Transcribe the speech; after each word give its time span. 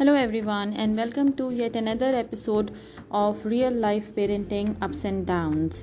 Hello 0.00 0.14
everyone 0.14 0.72
and 0.72 0.96
welcome 0.96 1.30
to 1.32 1.50
yet 1.50 1.74
another 1.76 2.14
episode 2.16 2.70
of 3.10 3.44
real 3.44 3.70
life 3.70 4.06
parenting 4.14 4.68
ups 4.80 5.04
and 5.04 5.26
downs. 5.26 5.82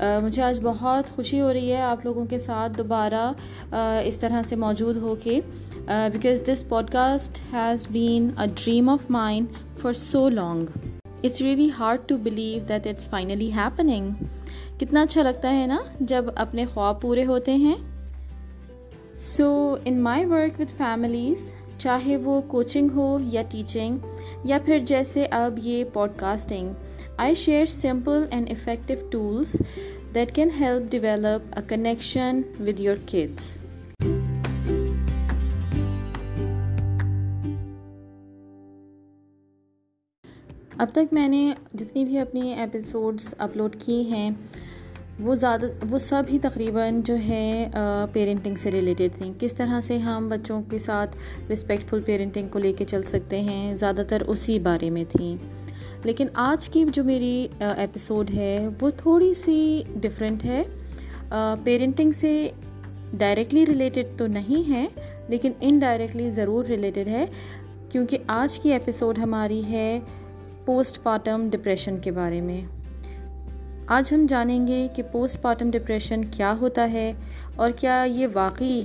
Uh, 0.00 0.22
مجھے 0.22 0.42
آج 0.42 0.60
بہت 0.62 1.10
خوشی 1.16 1.40
ہو 1.40 1.52
رہی 1.52 1.72
ہے 1.72 1.80
آپ 1.80 2.04
لوگوں 2.04 2.24
کے 2.26 2.38
ساتھ 2.38 2.72
دوبارہ 2.78 3.32
uh, 3.74 4.00
اس 4.04 4.18
طرح 4.18 4.42
سے 4.42 4.56
موجود 4.56 4.96
ہو 4.96 5.14
کے 5.14 5.40
because 6.12 6.42
this 6.48 6.68
podcast 6.90 7.38
has 7.52 7.86
been 7.92 8.30
a 8.38 8.46
dream 8.54 8.88
of 8.88 9.10
mind 9.10 9.78
for 9.82 9.92
so 9.92 10.28
long 10.28 10.88
it's 11.22 11.40
really 11.40 11.68
hard 11.78 12.08
to 12.08 12.16
believe 12.16 12.58
that 12.68 12.86
it's 12.86 13.08
finally 13.08 13.52
happening 13.52 14.24
کتنا 14.80 15.02
اچھا 15.02 15.22
لگتا 15.22 15.54
ہے 15.54 15.66
نا 15.66 15.78
جب 16.00 16.24
اپنے 16.34 16.64
خواب 16.66 17.00
پورے 17.00 17.24
ہوتے 17.24 17.54
ہیں. 17.54 17.76
So 19.16 19.76
in 19.84 20.00
my 20.00 20.24
work 20.24 20.60
with 20.60 20.74
families 20.74 21.52
چاہے 21.78 22.16
وہ 22.16 22.40
کوچنگ 22.40 22.90
ہو 22.94 23.18
یا 23.32 23.42
ٹیچنگ 23.50 23.98
یا 24.44 24.58
پھر 24.64 24.78
جیسے 24.86 25.26
اب 25.30 25.58
یہ 25.62 25.84
podcasting 26.16 26.72
I 27.16 27.34
share 27.34 27.66
simple 27.66 28.24
and 28.30 28.50
effective 28.50 28.94
tools 29.10 29.56
that 30.14 30.34
can 30.34 30.50
help 30.60 30.90
develop 30.90 31.54
a 31.56 31.62
connection 31.68 32.42
with 32.60 32.80
your 32.80 32.96
kids 33.06 33.56
اب 40.78 40.88
تک 40.92 41.12
میں 41.12 41.28
نے 41.28 41.52
جتنی 41.74 42.04
بھی 42.04 42.18
اپنی 42.18 42.52
ایپیسوڈس 42.54 43.34
اپلوڈ 43.38 43.76
کی 43.76 44.00
ہیں 44.10 44.30
وہ 45.20 45.34
زیادہ 45.34 45.66
وہ 45.90 45.98
سب 45.98 46.22
ہی 46.32 46.38
تقریباً 46.38 47.00
جو 47.04 47.16
ہے 47.28 47.70
پیرنٹنگ 48.12 48.54
سے 48.54 48.70
ریلیٹڈ 48.70 49.16
تھیں۔ 49.16 49.32
کس 49.40 49.54
طرح 49.54 49.80
سے 49.80 49.98
ہم 49.98 50.28
بچوں 50.28 50.62
کے 50.70 50.78
ساتھ 50.78 51.16
رسپیکٹفل 51.52 52.00
پیرنٹنگ 52.00 52.48
کو 52.48 52.58
لے 52.58 52.72
کے 52.72 52.84
چل 52.84 53.02
سکتے 53.02 53.40
ہیں، 53.40 53.76
زیادہ 53.76 54.02
تر 54.08 54.22
اسی 54.26 54.58
بارے 54.58 54.90
میں 54.90 55.04
تھیں۔ 55.08 55.36
لیکن 56.04 56.26
آج 56.34 56.68
کی 56.68 56.84
جو 56.92 57.04
میری 57.04 57.48
ایپیسوڈ 57.58 58.30
ہے، 58.34 58.68
وہ 58.80 58.90
تھوڑی 58.96 59.34
سی 59.34 59.82
ڈفرینٹ 59.94 60.44
ہے۔ 60.44 60.62
پیرنٹنگ 61.64 62.12
سے 62.12 62.50
ڈائریکٹلی 63.18 63.66
ریلیٹڈ 63.66 64.18
تو 64.18 64.26
نہیں 64.26 64.70
ہے، 64.70 64.86
لیکن 65.28 65.52
انڈائریکٹلی 65.60 66.30
ضرور 66.30 66.64
ریلیٹڈ 66.64 67.08
ہے۔ 67.08 67.26
کیونکہ 67.90 68.18
آج 68.26 68.58
کی 68.58 68.72
ایپیسوڈ 68.72 69.18
ہماری 69.18 69.64
ہے 69.64 70.00
پوسٹ 70.64 71.02
پارٹم 71.02 71.48
ڈپریشن 71.50 71.98
کے 71.98 72.10
بارے 72.10 72.40
میں۔ 72.40 72.60
آج 73.88 74.12
ہم 74.14 74.26
جانیں 74.28 74.66
گے 74.66 74.86
کہ 74.94 75.02
پوسٹ 75.12 75.40
پارٹم 75.42 75.70
ڈپریشن 75.70 76.24
کیا 76.30 76.54
ہوتا 76.60 76.90
ہے 76.92 77.12
اور 77.56 77.70
کیا 77.70 78.04
یہ 78.08 78.26
واقعی 78.32 78.80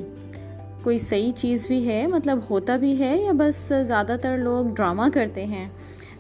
کوئی 0.83 0.97
صحیح 0.97 1.31
چیز 1.31 1.67
بھی 1.67 1.85
ہے؟ 1.87 2.07
مطلب 2.07 2.39
ہوتا 2.49 2.75
بھی 2.75 2.99
ہے 2.99 3.15
یا 3.17 3.31
بس 3.37 3.71
زیادہ 3.87 4.15
تر 4.21 4.37
لوگ 4.37 4.65
ڈرامہ 4.75 5.03
کرتے 5.13 5.45
ہیں؟ 5.45 5.67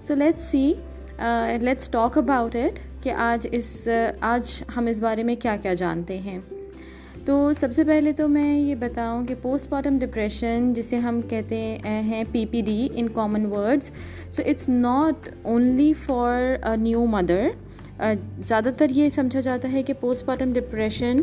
So 0.01 0.15
let's 0.15 0.43
see 0.43 0.73
let's 1.61 1.89
talk 1.89 2.17
about 2.17 2.55
it 2.55 2.79
کہ 3.03 3.11
آج 3.11 3.47
اس، 3.51 3.87
آج 4.21 4.63
ہم 4.77 4.85
اس 4.85 4.99
بارے 4.99 5.23
میں 5.23 5.35
کیا 5.35 5.55
کیا 5.61 5.73
جانتے 5.73 6.19
ہیں۔ 6.19 6.39
تو 7.25 7.53
سب 7.53 7.73
سے 7.73 7.83
پہلے 7.83 8.11
تو 8.11 8.27
میں 8.27 8.59
یہ 8.59 8.75
بتاؤں 8.75 9.25
کہ 9.25 9.35
پوسٹ 9.41 9.69
پارٹم 9.69 9.97
ڈپریشن 9.99 10.73
جسے 10.73 10.97
ہم 10.97 11.21
کہتے 11.21 11.77
ہیں 11.85 12.23
P 12.31 12.45
P 12.45 12.61
D 12.61 12.87
in 12.93 13.07
common 13.07 13.45
words 13.45 13.91
so 14.35 14.41
it's 14.45 14.69
not 14.69 15.29
only 15.41 15.93
for 15.93 16.55
new 16.77 17.05
mother 17.05 17.47
زیادہ 18.47 18.69
تر 18.77 18.89
یہ 18.89 19.09
سمجھا 19.09 19.39
جاتا 19.39 19.71
ہے 19.71 19.83
کہ 19.83 19.93
پوسٹ 19.99 20.25
پارٹم 20.25 20.53
ڈپریشن 20.53 21.21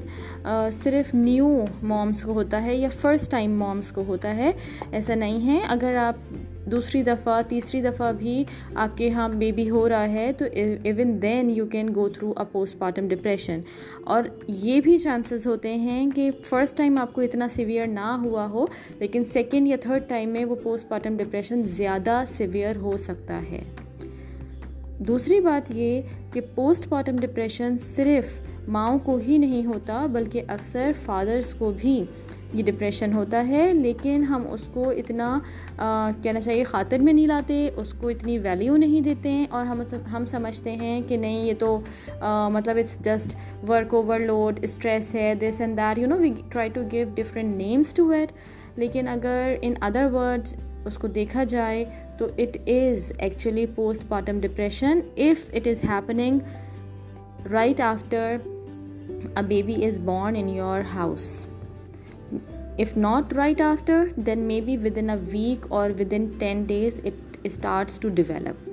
صرف 0.72 1.14
نیو 1.14 1.48
مومس 1.82 2.22
کو 2.22 2.32
ہوتا 2.32 2.62
ہے 2.62 2.74
یا 2.74 2.88
فرسٹ 2.88 3.30
ٹائم 3.30 3.58
مومس 3.58 3.90
کو 3.92 4.02
ہوتا 4.08 4.36
ہے، 4.36 4.52
ایسا 4.90 5.14
نہیں 5.14 5.46
ہے۔ 5.46 5.58
اگر 5.68 5.96
آپ 5.96 6.32
دوسری 6.70 7.02
دفعہ، 7.02 7.40
تیسری 7.48 7.80
دفعہ 7.80 8.12
بھی 8.12 8.44
آپ 8.74 8.96
کے 8.98 9.06
یہاں 9.06 9.28
بیبی 9.28 9.68
ہو 9.70 9.88
رہا 9.88 10.08
ہے، 10.10 10.30
تو 10.38 10.44
even 10.54 11.20
then 11.22 11.50
you 11.50 11.66
can 11.66 11.94
go 11.94 12.08
through 12.08 12.32
a 12.36 12.44
post 12.52 12.78
partum 12.78 13.08
depression 13.08 13.60
اور 14.04 14.24
یہ 14.48 14.80
بھی 14.80 14.98
چانسز 14.98 15.46
ہوتے 15.46 15.74
ہیں 15.76 16.10
کہ 16.14 16.30
فرسٹ 16.42 16.76
ٹائم 16.76 16.98
آپ 16.98 17.12
کو 17.12 17.20
اتنا 17.20 17.48
سیویئر 17.48 17.86
نہ 17.86 18.16
ہوا 18.22 18.46
ہو، 18.50 18.66
لیکن 18.98 19.24
سیکنڈ 19.24 19.68
یا 19.68 19.76
تھرڈ 19.80 20.08
ٹائم 20.08 20.28
میں 20.28 20.44
وہ 20.44 20.54
پوسٹ 20.62 20.88
پارٹم 20.88 21.16
ڈپریشن 21.16 21.62
زیادہ 21.76 22.22
سیویئر 22.28 22.76
ہو 22.76 22.96
سکتا 22.98 23.40
ہے۔ 23.50 23.62
دوسری 25.06 25.40
بات 25.40 25.70
یہ 25.70 26.00
کہ 26.32 26.40
پوسٹ 26.54 26.88
پارٹم 26.88 27.16
ڈپریشن 27.16 27.76
صرف 27.78 28.40
ماؤں 28.68 28.98
کو 28.98 29.16
ہی 29.26 29.36
نہیں 29.38 29.66
ہوتا، 29.66 30.06
بلکہ 30.12 30.42
اکثر 30.48 30.92
فادرس 31.04 31.52
کو 31.54 31.70
بھی 31.76 32.02
یہ 32.52 32.64
ڈپریشن 32.64 33.12
ہوتا 33.12 33.46
ہے۔ 33.48 33.72
لیکن 33.74 34.24
ہم 34.24 34.46
اس 34.50 34.66
کو 34.72 34.88
اتنا 34.90 35.38
کہنا 36.22 36.40
چاہیے، 36.40 36.64
خاطر 36.64 36.98
میں 36.98 37.12
نہیں 37.12 37.26
لاتے، 37.26 37.68
اس 37.76 37.92
کو 38.00 38.08
اتنی 38.08 38.38
ویلیو 38.38 38.76
نہیں 38.76 39.00
دیتے۔ 39.00 39.30
ہیں 39.30 39.46
اور 39.50 39.66
ہم 39.66 39.82
ہم 40.12 40.26
سمجھتے 40.26 40.74
ہیں 40.76 41.00
کہ 41.08 41.16
نہیں، 41.16 41.44
یہ 41.46 41.54
تو 41.58 41.78
مطلب 42.52 42.76
it's 42.76 42.98
just 43.04 43.36
work 43.68 43.94
over 43.94 44.20
load 44.20 44.60
stress 44.62 45.14
ہے 45.14 45.34
this 45.40 45.60
and 45.60 45.76
that 45.76 45.98
you 45.98 46.06
know 46.06 46.18
we 46.18 46.32
try 46.52 46.70
to 46.70 46.82
give 46.92 47.08
different 47.14 47.56
names 47.56 47.94
to 47.94 48.08
it 48.08 48.32
لیکن 48.76 49.08
اگر 49.08 49.54
ان 49.62 49.74
ادر 49.80 50.12
ورڈس 50.12 50.54
اس 50.86 50.98
کو 50.98 51.06
دیکھا 51.06 51.44
جائے 51.44 51.84
تو 52.18 52.26
it 52.38 52.56
is 52.66 53.12
actually 53.18 53.66
post 53.74 54.08
partum 54.08 54.40
depression 54.40 55.00
if 55.14 55.50
it 55.52 55.66
is 55.66 55.84
happening 55.88 56.38
right 57.50 57.80
after 57.80 58.36
a 59.36 59.42
baby 59.48 59.86
is 59.86 59.98
born 59.98 60.36
in 60.36 60.48
your 60.48 60.80
house 60.94 61.46
if 62.78 62.96
not 62.96 63.32
right 63.32 63.60
after 63.60 64.06
then 64.16 64.38
maybe 64.60 64.76
within 64.98 65.10
a 65.10 65.16
week 65.32 65.66
or 65.68 65.90
within 66.12 66.26
ten 66.38 66.62
days 66.62 67.00
it 67.04 67.36
starts 67.42 67.98
to 67.98 68.08
develop 68.08 68.70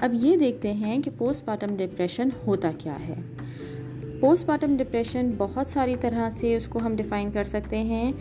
اب 0.00 0.14
یہ 0.20 0.36
دیکھتے 0.36 0.72
ہیں 0.72 1.02
کہ 1.02 1.10
post 1.18 1.44
partum 1.44 1.76
depression 1.76 2.28
ہوتا 2.46 2.70
کیا 2.78 2.96
ہے۔ 3.08 3.14
Post 4.20 4.46
partum 4.46 4.76
depression 4.76 5.30
بہت 5.38 5.66
ساری 5.66 5.96
طرح 6.00 6.30
سے 6.30 6.56
اس 6.56 6.68
کو 6.68 6.78
ہم 6.78 6.96
ڈیفائن 6.96 7.30
کر 7.30 7.44
سکتے 7.44 7.78
ہیں۔ 7.78 8.12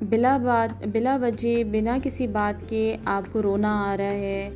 بلا 0.00 0.36
بات، 0.38 0.86
بلا 0.86 1.16
وجہ، 1.22 1.62
بنا 1.64 1.96
کسی 2.02 2.26
بات 2.26 2.68
کے 2.68 2.96
آپ 3.04 3.32
کو 3.32 3.42
رونا 3.42 3.72
آ 3.84 3.96
رہا 3.96 4.04
ہے، 4.04 4.50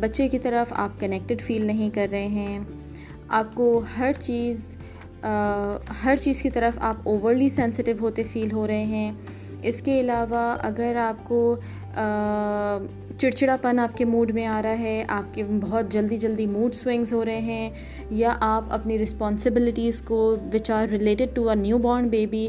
بچے 0.00 0.28
کی 0.28 0.38
طرف 0.38 0.72
آپ 0.76 1.00
کنیکٹڈ 1.00 1.40
فیل 1.40 1.64
نہیں 1.66 1.90
کر 1.94 2.08
رہے 2.10 2.26
ہیں، 2.26 2.58
آپ 3.28 3.54
کو 3.54 3.80
ہر 3.98 4.12
چیز 4.18 4.76
ہر 6.04 6.16
چیز 6.20 6.42
کی 6.42 6.50
طرف 6.50 6.78
آپ 6.80 6.96
اوورلی 7.04 7.48
سینسٹیو 7.48 7.96
ہوتے 8.00 8.22
فیل 8.22 8.52
ہو 8.52 8.66
رہے 8.66 8.84
ہیں۔ 8.84 9.10
اس 9.62 9.80
کے 9.82 9.98
علاوہ 10.00 10.42
اگر 10.62 10.96
آپ 11.00 11.26
کو 11.28 11.56
چڑچڑا 13.18 13.56
پن 13.62 13.78
آپ 13.78 13.96
کے 13.98 14.04
موڈ 14.04 14.30
میں 14.34 14.46
آ 14.46 14.60
رہا 14.62 14.78
ہے، 14.78 15.04
آپ 15.08 15.34
کے 15.34 15.42
بہت 15.60 15.92
جلدی 15.92 16.16
جلدی 16.16 16.46
موڈ 16.46 16.74
سوئنگز 16.74 17.12
ہو 17.12 17.24
رہے 17.24 17.40
ہیں، 17.40 17.70
یا 18.10 18.36
آپ 18.40 18.64
اپنی 18.70 18.98
رسپانسبلٹیز 18.98 20.00
کو 20.00 20.18
which 20.52 20.70
are 20.70 20.86
related 20.90 21.34
to 21.34 21.48
a 21.48 21.54
newborn 21.78 22.08
baby 22.08 22.48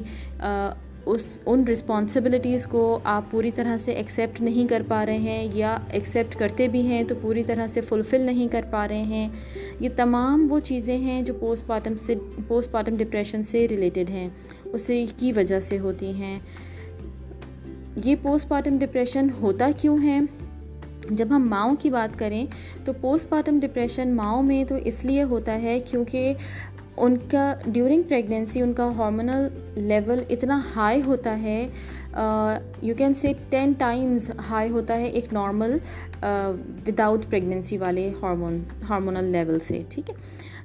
اس 1.06 1.40
ان 1.46 1.68
رسپانسبلٹیز 1.68 2.68
کو 2.68 3.00
آپ 3.04 3.32
پوری 3.32 3.52
طرح 3.52 3.78
سے 3.78 3.92
ایکسیپٹ 3.92 4.42
نہیں 4.42 4.70
کر 4.70 4.82
پا 4.88 5.06
رہے 5.06 5.18
ہیں 5.18 5.48
یا 5.54 5.78
ایکسیپٹ 5.92 6.40
کرتے 6.40 6.68
بھی 6.68 6.82
ہیں 6.82 7.04
تو 7.04 7.16
پوری 7.22 7.44
طرح 7.44 7.68
سے 7.68 7.82
فلفل 7.82 8.22
نہیں 8.22 8.48
کر 8.48 8.66
پا 8.72 8.88
رہے 8.88 9.02
ہیں۔ 9.02 9.30
یہ 9.80 9.90
تمام 9.96 10.48
وہ 10.50 10.60
چیزیں 10.60 10.98
ہیں 10.98 11.22
جو 11.22 11.34
پوسٹ 11.34 11.68
پارٹم 11.68 11.96
سے 11.96 12.16
پوسٹ 12.48 12.72
پارٹم 12.72 12.96
ڈپریشن 12.96 13.44
سے 13.44 13.68
ریلیٹڈ 13.68 14.10
ہیں۔ 14.10 14.30
اسی 14.66 15.06
کی 15.18 15.32
وجہ 15.32 15.60
سے 15.60 15.80
ہوتی 15.80 16.10
ہیں۔ 16.10 16.40
یہ 18.06 18.16
پوسٹ 18.22 18.48
پارٹم 18.48 18.78
ڈپریشن 18.78 19.28
ہوتا 19.42 19.70
کیوں 19.78 19.98
ہے؟ 20.04 20.20
جب 21.12 21.28
ہم 21.30 21.50
ماؤں 21.50 21.76
کی 21.80 21.90
بات 21.90 22.20
کریں 22.20 22.46
تو 22.86 22.94
پوسٹ 23.02 23.30
پارٹم 23.30 23.60
ڈپریشن 23.60 24.16
ماؤں 24.16 24.44
میں 24.44 24.64
تو 24.64 24.76
اس 24.76 25.06
لیے 25.06 25.24
ہوتا 25.24 25.62
ہے 25.62 25.80
کیونکہ 25.80 26.34
ان 26.98 27.16
کا 27.32 27.54
ڈیورنگ 27.66 28.04
پریگنینسی 28.10 28.62
ان 28.62 28.74
کا 28.74 28.86
ہارمونل 28.98 29.48
لیول 29.88 30.22
اتنا 30.30 30.60
ہائی 30.76 31.02
ہوتا 31.06 31.40
ہے 31.42 31.68
you 32.82 32.94
can 32.98 33.14
say 33.22 33.32
ten 33.50 33.72
times 33.78 34.30
high 34.50 34.70
ہوتا 34.70 34.98
ہے 35.00 35.06
ایک 35.06 35.34
نارمل 35.34 35.78
وداؤٹ 36.88 37.26
پریگنینسی 37.30 37.78
والے 37.78 38.10
ہارمون 38.22 38.62
ہارمونل 38.90 39.26
لیول 39.32 39.60
سے، 39.60 39.82
ٹھیک 39.90 40.10
ہے؟ 40.10 40.16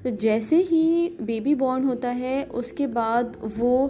تو 0.03 0.09
جیسے 0.21 0.63
ہی 0.71 1.09
بیبی 1.21 1.55
بورن 1.55 1.85
ہوتا 1.85 2.15
ہے، 2.19 2.45
اس 2.49 2.73
کے 2.73 2.87
بعد 2.87 3.37
وہ 3.57 3.89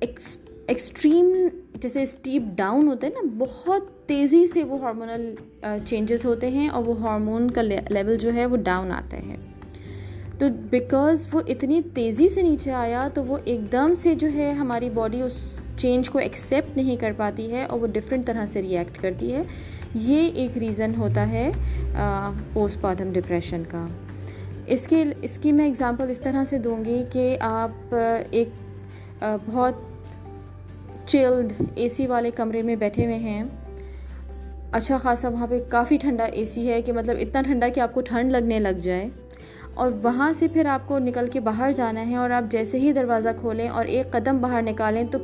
ایکسٹریم 0.00 1.32
جیسے 1.74 2.02
اسٹیپ 2.02 2.42
ڈاؤن 2.56 2.88
ہوتا 2.88 3.06
ہے 3.06 3.12
نا، 3.12 3.26
بہت 3.38 3.88
تیزی 4.08 4.44
سے 4.46 4.62
وہ 4.64 4.80
ہارمونل 4.80 5.34
چینجز 5.84 6.24
ہوتے 6.26 6.50
ہیں 6.50 6.68
اور 6.68 6.84
وہ 6.86 7.00
ہارمون 7.00 7.50
کا 7.50 7.62
لیول 7.62 8.16
جو 8.16 8.34
ہے 8.34 8.46
وہ 8.46 8.56
ڈاؤن 8.64 8.92
آتا 8.92 9.16
ہے۔ 9.16 9.36
تو 10.42 10.48
بیکاز 10.70 11.26
وہ 11.32 11.40
اتنی 11.46 11.80
تیزی 11.94 12.28
سے 12.28 12.42
نیچے 12.42 12.72
آیا 12.72 13.08
تو 13.14 13.24
وہ 13.24 13.36
ایک 13.44 13.72
دم 13.72 13.92
سے 13.96 14.14
جو 14.14 14.28
ہے 14.34 14.50
ہماری 14.50 14.90
باڈی 14.90 15.20
اس 15.22 15.34
چینج 15.76 16.10
کو 16.10 16.18
ایکسیپٹ 16.18 16.76
نہیں 16.76 16.96
کر 16.96 17.12
پاتی 17.16 17.52
ہے 17.52 17.64
اور 17.64 17.80
وہ 17.80 17.86
ڈفرینٹ 17.86 18.26
طرح 18.26 18.46
سے 18.46 18.62
ریئیکٹ 18.62 19.02
کرتی 19.02 19.32
ہے۔ 19.32 19.42
یہ 19.94 20.30
ایک 20.34 20.58
ریزن 20.58 20.92
ہوتا 20.98 21.28
ہے 21.28 21.50
پوسٹ 22.52 22.80
پارٹم 22.80 23.12
ڈپریشن 23.12 23.62
کا۔ 23.68 23.86
اس 24.66 24.86
کے، 24.86 25.04
اس 25.22 25.38
کی 25.38 25.52
میں 25.52 25.68
اگزامپل 25.68 26.10
اس 26.10 26.20
طرح 26.20 26.44
سے 26.44 26.58
دوں 26.58 26.84
گی 26.84 27.02
کہ 27.12 27.36
آپ 27.40 27.94
ایک 28.30 28.48
بہت 29.46 29.74
چلڈ 31.06 31.52
اے 31.74 31.88
سی 31.88 32.06
والے 32.06 32.30
کمرے 32.30 32.62
میں 32.62 32.76
بیٹھے 32.76 33.04
ہوئے 33.04 33.18
ہیں۔ 33.18 33.42
اچھا 34.72 34.98
خاصا 34.98 35.28
وہاں 35.28 35.46
پہ 35.46 35.60
کافی 35.68 35.96
ٹھنڈا 35.96 36.24
اے 36.24 36.44
سی 36.44 36.68
ہے 36.68 36.82
کہ 36.82 36.92
مطلب 36.92 37.16
اتنا 37.20 37.42
ٹھنڈا 37.42 37.68
کہ 37.68 37.80
آپ 37.80 37.94
کو 37.94 38.00
ٹھنڈ 38.00 38.32
لگنے 38.32 38.60
لگ 38.60 38.78
جائے۔ 38.82 39.08
اور 39.74 39.92
وہاں 40.02 40.32
سے 40.32 40.48
پھر 40.48 40.66
آپ 40.66 40.88
کو 40.88 40.98
نکل 40.98 41.26
کے 41.26 41.40
باہر 41.40 41.72
جانا 41.72 42.08
ہے 42.08 42.16
اور 42.16 42.30
آپ 42.30 42.52
جیسے 42.52 42.78
ہی 42.78 42.92
دروازہ 42.92 43.28
کھولیں 43.40 43.68
اور 43.68 43.84
ایک 43.84 44.10
قدم 44.10 44.38
باہر 44.40 44.62
نکالیں 44.62 45.04
تو 45.04 45.18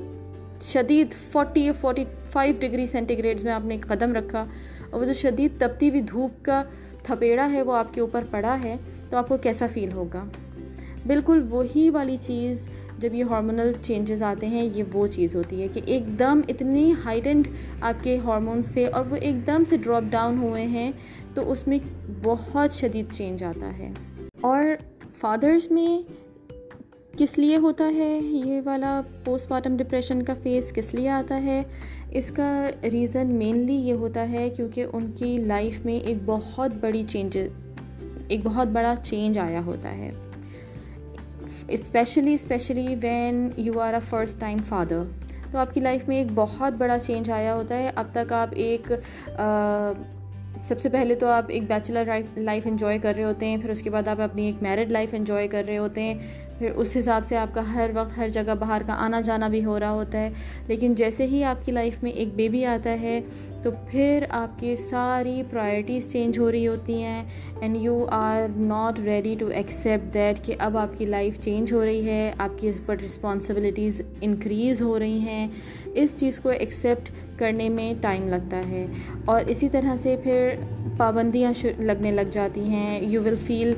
شدید 0.63 1.13
فورٹی 1.33 1.61
یا 1.61 1.73
forty 1.73 2.05
five 2.31 2.55
degree 2.61 2.87
centi 2.87 3.19
grades 3.19 3.45
میں 3.45 3.53
آپ 3.53 3.65
نے 3.65 3.75
ایک 3.75 3.87
قدم 3.87 4.15
رکھا 4.15 4.47
اور 4.91 5.01
وہ 5.01 5.07
جو 5.07 5.13
شدید 5.13 5.61
تپتی 5.61 5.91
ہوئی 5.91 6.01
دھوپ 6.01 6.45
کا 6.45 6.65
تھپیڑا 7.03 7.53
ہے 7.53 7.63
وہ 7.63 7.73
آپ 7.73 7.95
کے 7.95 8.01
اوپر 8.01 8.25
پڑا 8.31 8.57
ہے 8.63 8.77
تو 9.11 9.17
آپ 9.17 9.29
کو 9.29 9.37
کیسا 9.37 9.67
فیل 9.73 9.93
ہوگا؟ 9.93 10.25
بالکل 11.07 11.47
وہی 11.51 11.91
والی 11.91 12.17
چیز 12.17 12.69
جب 12.99 13.15
یہ 13.15 13.25
ہارمونل 13.25 13.73
چینجز 13.83 14.23
آتے 14.23 14.47
ہیں 14.47 14.69
یہ 14.75 14.83
وہ 14.93 15.07
چیز 15.07 15.37
ہوتی 15.37 15.63
ہے 15.63 15.69
کہ 15.69 15.81
ایک 15.85 16.19
دم 16.19 16.41
اتنی 16.49 16.93
ہائٹنڈ 17.05 17.49
آپ 17.81 18.05
کے 18.05 18.19
ہارمونس 18.25 18.73
تھے 18.73 18.87
اور 18.87 19.05
وہ 19.11 19.17
ایک 19.17 19.47
دم 19.47 19.65
سے 19.65 19.77
ڈراپ 19.77 20.03
ڈاؤن 20.11 20.39
ہوئے 20.39 20.67
ہیں 20.67 20.93
تو 21.35 21.53
اس 21.53 21.67
میں 21.69 21.79
بہت 22.23 22.73
شدید 22.73 23.13
چینج 23.13 23.45
آتا 23.45 23.79
ہے۔ 23.79 23.91
اور 24.41 24.65
فادرز 25.17 25.71
میں 25.71 26.13
کس 27.19 27.39
لیے 27.39 27.57
ہوتا 27.57 27.85
ہے؟ 27.97 28.19
یہ 28.23 28.61
والا 28.65 29.01
پوسٹ 29.25 29.49
پارٹم 29.49 29.77
ڈپریشن 29.77 30.23
کا 30.23 30.35
فیس 30.43 30.73
کس 30.73 30.95
لیے 30.95 31.09
آتا 31.09 31.43
ہے؟ 31.43 31.63
اس 32.11 32.31
کا 32.31 32.71
ریزن 32.93 33.27
مینلی 33.27 33.75
یہ 33.75 33.93
ہوتا 33.93 34.29
ہے 34.31 34.51
کیونکہ 34.51 34.87
ان 34.93 35.13
کی 35.13 35.39
لائف 35.39 35.85
میں 35.85 35.95
ایک 35.95 36.17
بہت 36.25 36.71
بڑی 36.81 37.05
چینج 37.09 37.39
ایک 38.29 38.41
بہت 38.43 38.69
بڑا 38.69 38.95
چینج 39.03 39.39
آیا 39.39 39.61
ہوتا 39.67 39.97
ہے۔ 39.97 40.11
Especially 41.69 42.35
especially 42.35 42.97
when 43.03 43.51
you 43.57 43.81
are 43.81 43.95
a 43.95 44.01
first 44.01 44.41
time 44.41 44.59
father 44.59 45.03
تو 45.51 45.59
آپ 45.59 45.75
کی 45.75 45.81
لائف 45.81 46.09
میں 46.09 46.17
ایک 46.17 46.27
بہت 46.35 46.73
بڑا 46.73 46.99
چینج 46.99 47.31
آیا 47.31 47.55
ہوتا 47.55 47.79
ہے۔ 47.79 47.91
اب 47.95 48.05
تک 48.13 48.33
آپ 48.33 48.49
ایک 48.53 48.93
سب 50.63 50.81
سے 50.81 50.89
پہلے 50.89 51.15
تو 51.15 51.27
آپ 51.27 51.45
ایک 51.49 51.63
بیچلر 51.69 52.09
لائف 52.37 52.67
انجوائے 52.67 52.99
کر 52.99 53.13
رہے 53.17 53.25
ہوتے 53.25 53.47
ہیں، 53.47 53.57
پھر 53.57 53.71
اس 53.71 53.83
کے 53.83 53.91
بعد 53.91 54.09
آپ 54.09 54.21
اپنی 54.21 54.47
ایک 54.47 54.63
میرڈ 54.63 54.91
لائف 54.91 55.09
انجوائے 55.13 55.49
کر 55.49 55.65
رہے 55.67 55.79
ہوتے 55.79 56.03
ہیں، 56.03 56.15
پھر 56.59 56.71
اس 56.71 56.97
حساب 56.97 57.25
سے 57.25 57.37
آپ 57.37 57.55
کا 57.55 57.75
ہر 57.75 57.91
وقت، 57.95 58.19
ہر 58.19 58.29
جگہ 58.29 58.55
باہر 58.59 58.83
کا 58.87 58.93
آنا 58.93 59.21
جانا 59.21 59.49
بھی 59.49 59.65
ہو 59.65 59.81
رہا 59.81 59.91
ہوتا 59.91 60.19
ہے۔ 60.19 60.31
لیکن 60.67 60.95
جیسے 60.95 61.27
ہی 61.27 61.45
آپ 61.45 61.67
کی 61.67 61.73
لائف 61.73 62.03
میں 62.03 62.11
ایک 62.11 62.29
بیبی 62.35 62.65
آتا 62.65 63.01
ہے، 63.01 63.21
تو 63.63 63.71
پھر 63.91 64.25
آپ 64.31 64.61
کی 64.61 64.77
ساری 64.77 65.43
پرائرٹیز 65.51 66.13
چینج 66.13 66.39
ہو 66.39 66.53
رہی 66.53 66.69
ہوتی 66.69 67.03
ہیں۔ 67.03 67.25
And 67.61 67.77
you 67.81 68.07
are 68.11 68.47
not 68.57 69.01
ready 69.01 69.37
to 69.39 69.47
accept 69.47 70.15
that 70.15 70.47
کہ 70.47 70.55
اب 70.59 70.79
آپ 70.79 70.99
کی 70.99 71.07
لائف 71.07 71.41
چینج 71.41 71.73
ہو 71.73 71.85
رہی 71.85 72.09
ہے، 72.09 72.33
آپ 72.39 72.59
کی 72.59 72.69
اس 72.69 72.81
پر 72.87 72.97
رسپانسبلٹیز 73.05 74.03
انکریز 74.21 74.83
ہو 74.83 74.99
رہی 74.99 75.19
ہیں۔ 75.19 75.49
اس 75.95 76.15
چیز 76.17 76.39
کو 76.41 76.49
ایکسیپٹ 76.49 77.11
کرنے 77.39 77.69
میں 77.69 77.93
ٹائم 78.01 78.29
لگتا 78.29 78.69
ہے۔ 78.69 78.87
اور 79.25 79.41
اسی 79.47 79.69
طرح 79.69 79.97
سے 79.97 80.17
پھر 80.23 80.49
پابندیاں 80.97 81.53
لگنے 81.79 82.11
لگ 82.11 82.31
جاتی 82.31 82.61
ہیں۔ 82.61 83.01
یو 83.03 83.23
ول 83.23 83.35
فیل 83.47 83.73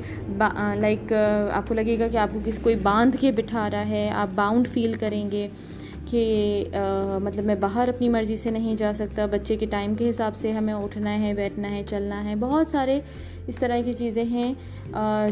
لائک 0.79 1.13
آپ 1.51 1.67
کو 1.67 1.73
لگے 1.73 1.99
گا 1.99 2.07
کہ 2.07 2.17
آپ 2.17 2.29
کو 2.33 2.39
کسی 2.45 2.57
کوئی 2.63 2.75
باندھ 2.83 3.17
کے 3.19 3.31
بٹھا 3.31 3.69
رہا 3.71 3.89
ہے۔ 3.89 4.09
آپ 4.09 4.27
باؤنڈ 4.35 4.67
فیل 4.67 4.93
کریں 4.93 5.31
گے 5.31 5.47
کہ 6.05 6.23
مطلب 7.21 7.45
میں 7.45 7.55
باہر 7.55 7.89
اپنی 7.89 8.09
مرضی 8.09 8.35
سے 8.35 8.51
نہیں 8.51 8.75
جا 8.75 8.91
سکتا۔ 8.95 9.25
بچے 9.25 9.55
کے 9.55 9.65
ٹائم 9.65 9.95
کے 9.95 10.09
حساب 10.09 10.35
سے 10.35 10.51
ہمیں 10.51 10.73
اٹھنا 10.73 11.19
ہے، 11.19 11.33
بیٹھنا 11.33 11.71
ہے، 11.71 11.83
چلنا 11.87 12.23
ہے۔ 12.23 12.35
بہت 12.35 12.71
سارے 12.71 12.99
اس 13.47 13.55
طرح 13.55 13.79
کی 13.85 13.93
چیزیں 13.93 14.23
ہیں 14.23 14.53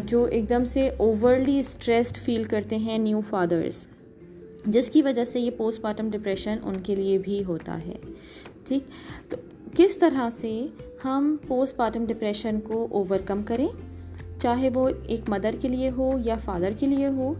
جو 0.05 0.23
ایک 0.23 0.49
دم 0.49 0.65
سے 0.65 0.89
اوورلی 0.97 1.59
اسٹریسڈ 1.59 2.17
فیل 2.17 2.43
کرتے 2.43 2.75
ہیں 2.75 2.97
نیو 2.97 3.21
فادرز 3.29 3.85
جس 4.65 4.89
کی 4.89 5.01
وجہ 5.01 5.25
سے 5.25 5.39
یہ 5.39 5.51
پوسٹ 5.57 5.81
پارٹم 5.81 6.09
ڈپریشن 6.09 6.57
ان 6.63 6.75
کے 6.83 6.95
لیے 6.95 7.17
بھی 7.17 7.44
ہوتا 7.44 7.79
ہے۔ 7.85 7.95
ٹھیک؟ 8.67 8.83
تو 9.31 9.38
کس 9.75 9.97
طرح 9.97 10.29
سے 10.29 10.67
ہم 11.06 11.35
پوسٹ 11.47 11.75
پارٹم 11.75 12.06
ڈپریشن 12.06 12.59
کو 12.63 12.88
اوور 12.91 13.19
کم 13.25 13.44
کریں؟ 13.44 13.67
چاہے 14.39 14.69
وہ 14.73 14.89
ایک 15.03 15.29
مدر 15.29 15.56
کے 15.59 15.67
لیے 15.67 15.89
ہو 15.97 16.19
یا 16.25 16.35
فادر 16.35 16.73
کے 16.79 16.88
لیے 16.88 17.07
ہو، 17.07 17.33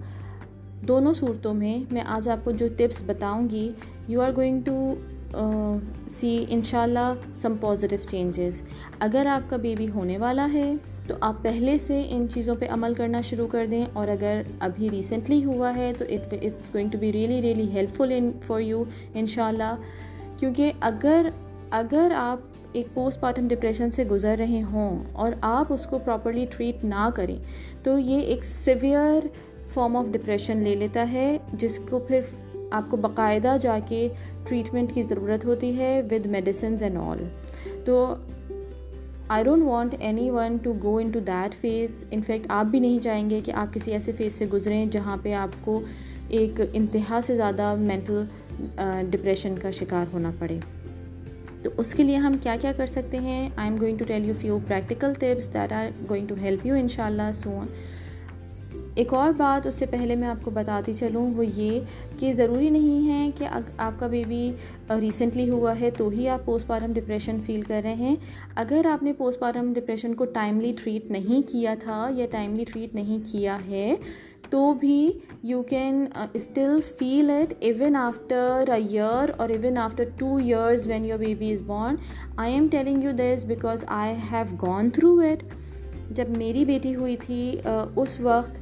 دونوں 0.88 1.14
صورتوں 1.14 1.54
میں 1.54 1.80
میں 1.92 2.02
آج 2.06 2.30
آپ 2.30 2.46
کو 2.46 2.52
جو 2.52 2.68
ٹپس 2.78 3.04
بتاؤں 3.06 3.50
گی 3.50 3.72
you 4.08 4.22
are 4.22 4.32
going 4.36 4.62
to 4.62 4.94
see 6.10 6.46
ان 6.50 6.64
شاء 6.64 6.84
اللہ 6.84 7.14
سم 7.38 7.56
پازیٹیو 7.62 8.00
چینجز 8.10 8.62
اگر 9.00 9.26
آپ 9.26 9.50
کا 9.50 9.58
بیبی 9.58 9.90
ہونے 9.90 10.18
والا 10.18 10.48
ہے 10.54 10.74
تو 11.10 11.16
آپ 11.22 11.42
پہلے 11.42 11.78
سے 11.78 12.02
ان 12.10 12.28
چیزوں 12.30 12.56
پہ 12.56 12.66
عمل 12.70 12.94
کرنا 12.94 13.22
شروع 13.22 13.48
کر 13.48 13.66
دیں 13.72 13.84
اور 13.94 14.08
اگر 14.08 14.42
ابھی 14.60 14.90
ریسنٹلی 14.90 15.44
ہوا 15.46 15.76
ہے 15.76 15.92
تو 15.98 16.06
it 16.10 16.34
it's 16.34 16.74
going 16.74 16.90
to 16.90 16.98
be 16.98 17.12
really 17.14 17.42
really 17.42 17.70
helpful 17.98 18.12
in 18.12 18.32
for 18.48 18.60
you 18.60 18.84
ان 19.14 19.26
شاء 19.26 19.48
اللہ 19.48 19.76
کیونکہ 20.38 20.72
اگر 20.80 21.30
اگر 21.72 22.12
آپ 22.16 22.40
ایک 22.74 22.88
پوسٹ 22.94 23.20
پارٹم 23.20 23.48
ڈپریشن 23.48 23.92
سے 23.92 24.04
گزر 24.04 24.36
رہے 24.40 24.62
ہوں 24.72 25.04
اور 25.14 25.32
آپ 25.42 25.74
اس 25.74 25.86
کو 25.86 25.98
پراپرلی 25.98 26.46
ٹریٹ 26.52 26.84
نہ 26.84 27.10
کریں، 27.16 27.38
تو 27.84 27.98
یہ 28.00 28.20
ایک 28.20 28.44
سیویئر 28.44 29.28
فارم 29.70 29.98
آف 29.98 30.06
ڈپریشن 30.12 30.58
لے 30.58 30.76
لیتا 30.76 31.12
ہے، 31.12 31.38
جس 31.54 31.80
کو 31.90 32.00
پھر 32.00 32.22
آپ 32.72 32.90
کو 32.90 32.98
باقاعدہ 32.98 33.58
جا 33.62 33.80
کے 33.88 34.08
ٹریٹمنٹ 34.48 34.94
کی 34.94 35.04
ضرورت 35.04 35.46
ہوتی 35.46 35.78
ہے 35.78 36.02
ود 36.12 36.26
میڈیسنز 36.26 36.84
اینڈ 36.84 36.98
آل 36.98 37.24
تو 37.86 38.16
I 39.30 39.44
don't 39.44 39.64
want 39.64 39.96
anyone 40.30 40.58
to 40.58 40.74
go 40.84 40.98
into 41.12 41.20
that 41.20 41.56
phase 41.56 42.04
in fact 42.12 42.46
آپ 42.50 42.66
بھی 42.66 42.80
نہیں 42.80 43.00
چاہیں 43.00 43.30
گے 43.30 43.42
کہ 43.46 43.52
آپ 43.52 43.74
کسی 43.74 43.92
ایسے 43.92 44.12
فیس 44.12 44.34
سے 44.34 44.46
گزریں 44.46 44.86
جہاں 44.86 45.18
پہ 45.24 45.34
آپ 45.34 45.50
کو 45.62 45.82
ایک 46.30 46.62
انتہا 46.74 47.20
سے 47.24 47.36
زیادہ 47.36 47.76
مینٹل 47.80 48.24
ڈپریشن 49.10 49.56
کا 49.62 49.72
شکار 49.72 50.06
ہونا 50.14 50.32
پڑے۔ 50.40 50.60
تو 51.64 51.70
اس 51.78 51.94
کے 51.94 52.04
لیے 52.04 52.16
ہم 52.16 52.36
کیا 52.42 52.56
کیا 52.62 52.72
کر 52.78 52.88
سکتے 52.88 53.20
ہیں؟ 53.20 53.50
I 53.56 53.70
am 53.70 53.82
going 53.82 53.98
to 53.98 54.06
tell 54.06 54.26
you 54.26 54.34
few 54.40 54.60
practical 54.68 55.14
tips 55.14 55.54
that 55.54 55.74
are 55.74 55.88
going 56.10 56.28
to 56.28 56.36
help 56.42 56.66
you 56.66 56.76
ان 56.76 56.88
شاء 56.88 57.06
اللہ 57.06 57.32
سون 57.34 57.68
ایک 59.00 59.14
اور 59.14 59.32
بات 59.38 59.68
اس 59.68 59.76
سے 59.76 59.86
پہلے 59.86 60.16
میں 60.16 60.28
آپ 60.28 60.44
کو 60.44 60.52
بتاتی 60.52 60.94
چلوں، 60.94 61.26
وہ 61.36 61.46
یہ 61.46 61.80
کہ 62.20 62.32
ضروری 62.34 62.70
نہیں 62.70 63.08
ہے 63.08 63.30
کہ 63.38 63.48
آپ 63.78 64.00
کا 64.00 64.08
بیبی 64.08 64.52
ریسنٹلی 65.02 65.50
ہوا 65.50 65.74
ہے 65.80 65.90
تو 65.98 66.08
ہی 66.10 66.28
آپ 66.30 66.46
پوسٹ 66.46 66.68
پارٹم 66.68 66.94
ڈپریشن 66.94 67.38
فیل 67.46 67.62
کر 67.62 67.82
رہے 67.84 67.94
ہیں۔ 67.96 68.16
اگر 68.56 68.86
آپ 68.92 69.04
نے 69.04 69.14
پوسٹ 69.14 69.40
پارٹم 69.40 69.72
ڈپریشن 69.74 70.14
کو 70.14 70.26
ٹائملی 70.34 70.74
ٹریٹ 70.84 71.12
نہیں 71.12 71.48
کیا 71.52 71.76
تھا 71.80 72.10
یا 72.16 72.26
ٹائملی 72.32 72.66
ٹریٹ 72.74 72.96
نہیں 72.96 73.26
کیا 73.32 73.58
ہے، 73.68 73.96
تو 74.50 74.74
بھی 74.74 75.12
you 75.44 75.62
can 75.64 76.06
still 76.34 76.80
feel 76.98 77.30
it 77.30 77.54
even 77.60 77.96
after 77.96 78.72
a 78.74 78.82
year 78.82 79.32
اور 79.38 79.50
even 79.50 79.78
after 79.78 80.10
two 80.18 80.36
years 80.36 80.88
when 80.88 81.06
your 81.06 81.20
baby 81.20 81.52
is 81.52 81.62
born 81.62 81.96
I 82.38 82.54
am 82.54 82.68
telling 82.72 83.04
you 83.04 83.12
this 83.18 83.46
because 83.46 83.84
I 83.88 84.16
have 84.32 84.56
gone 84.62 84.90
through 84.90 85.18
it 85.20 85.44
جب 86.12 86.30
میری 86.38 86.66
بیٹی 86.66 86.96
ہوئی 86.96 87.16
تھی 87.20 87.56
uh, 87.66 87.86
اس 87.96 88.20
وقت 88.20 88.60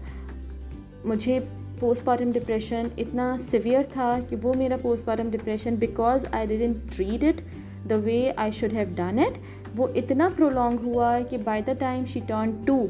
مجھے 1.05 1.39
پوسٹ 1.79 2.03
پارٹم 2.05 2.31
ڈپریشن 2.31 2.87
اتنا 2.97 3.35
سویئر 3.39 3.83
تھا 3.91 4.17
کہ 4.29 4.35
وہ 4.43 4.53
میرا 4.53 4.77
post 4.81 5.05
partum 5.05 5.29
depression 5.31 5.75
because 5.75 6.25
I 6.31 6.47
didn't 6.47 6.73
treat 6.95 7.23
it 7.23 7.41
the 7.89 7.95
way 8.03 8.19
I 8.35 8.51
should 8.51 8.73
have 8.73 8.85
done 8.95 9.19
it 9.19 9.37
وہ 9.77 9.87
اتنا 9.95 10.29
پرولونگ 10.37 10.85
ہوا 10.85 11.17
کہ 11.29 11.37
by 11.43 11.61
the 11.67 11.73
time 11.79 12.05
she 12.05 12.19
turn 12.27 12.51
two 12.65 12.85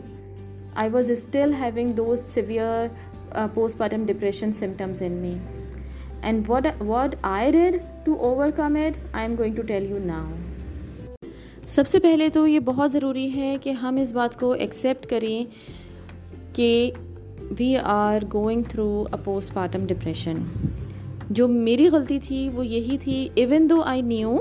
I 0.76 0.90
was 0.90 1.12
still 1.12 1.54
having 1.54 1.94
those 1.94 2.26
severe 2.26 2.88
post 3.54 3.78
partum 3.78 4.06
depression 4.06 4.54
symptoms 4.54 5.02
in 5.02 5.12
me 5.12 5.38
and 6.22 6.50
what 6.50 6.68
what 6.82 7.16
I 7.22 7.52
did 7.52 7.76
to 8.04 8.14
overcome 8.56 8.76
it 8.76 8.98
I 9.12 9.28
am 9.28 9.36
going 9.38 9.56
to 9.56 9.62
tell 9.62 9.92
you 9.92 9.98
now 10.06 10.36
سب 11.68 11.88
سے 11.88 12.00
پہلے 12.00 12.30
تو 12.30 12.48
یہ 12.48 12.60
بہت 12.60 12.92
ضروری 12.92 13.34
ہے 13.36 13.56
کہ 13.62 13.70
ہم 13.70 13.96
اس 13.96 14.12
بات 14.12 14.40
کو 14.40 14.52
ایکسیپٹ 14.52 15.06
کریں 15.06 15.44
کہ 16.56 16.92
we 17.60 17.78
are 17.78 18.26
going 18.34 18.62
through 18.70 19.06
a 19.12 19.18
post 19.24 19.54
partum 19.54 19.86
depression 19.88 20.38
جو 21.30 21.48
میری 21.48 21.90
غلطی 21.90 22.20
تھی 22.20 22.50
وہ 22.54 22.66
یہی 22.66 22.98
تھی 22.98 23.30
ایون 23.36 23.70
دو 23.70 23.82
آئی 23.82 24.02
نیو 24.02 24.38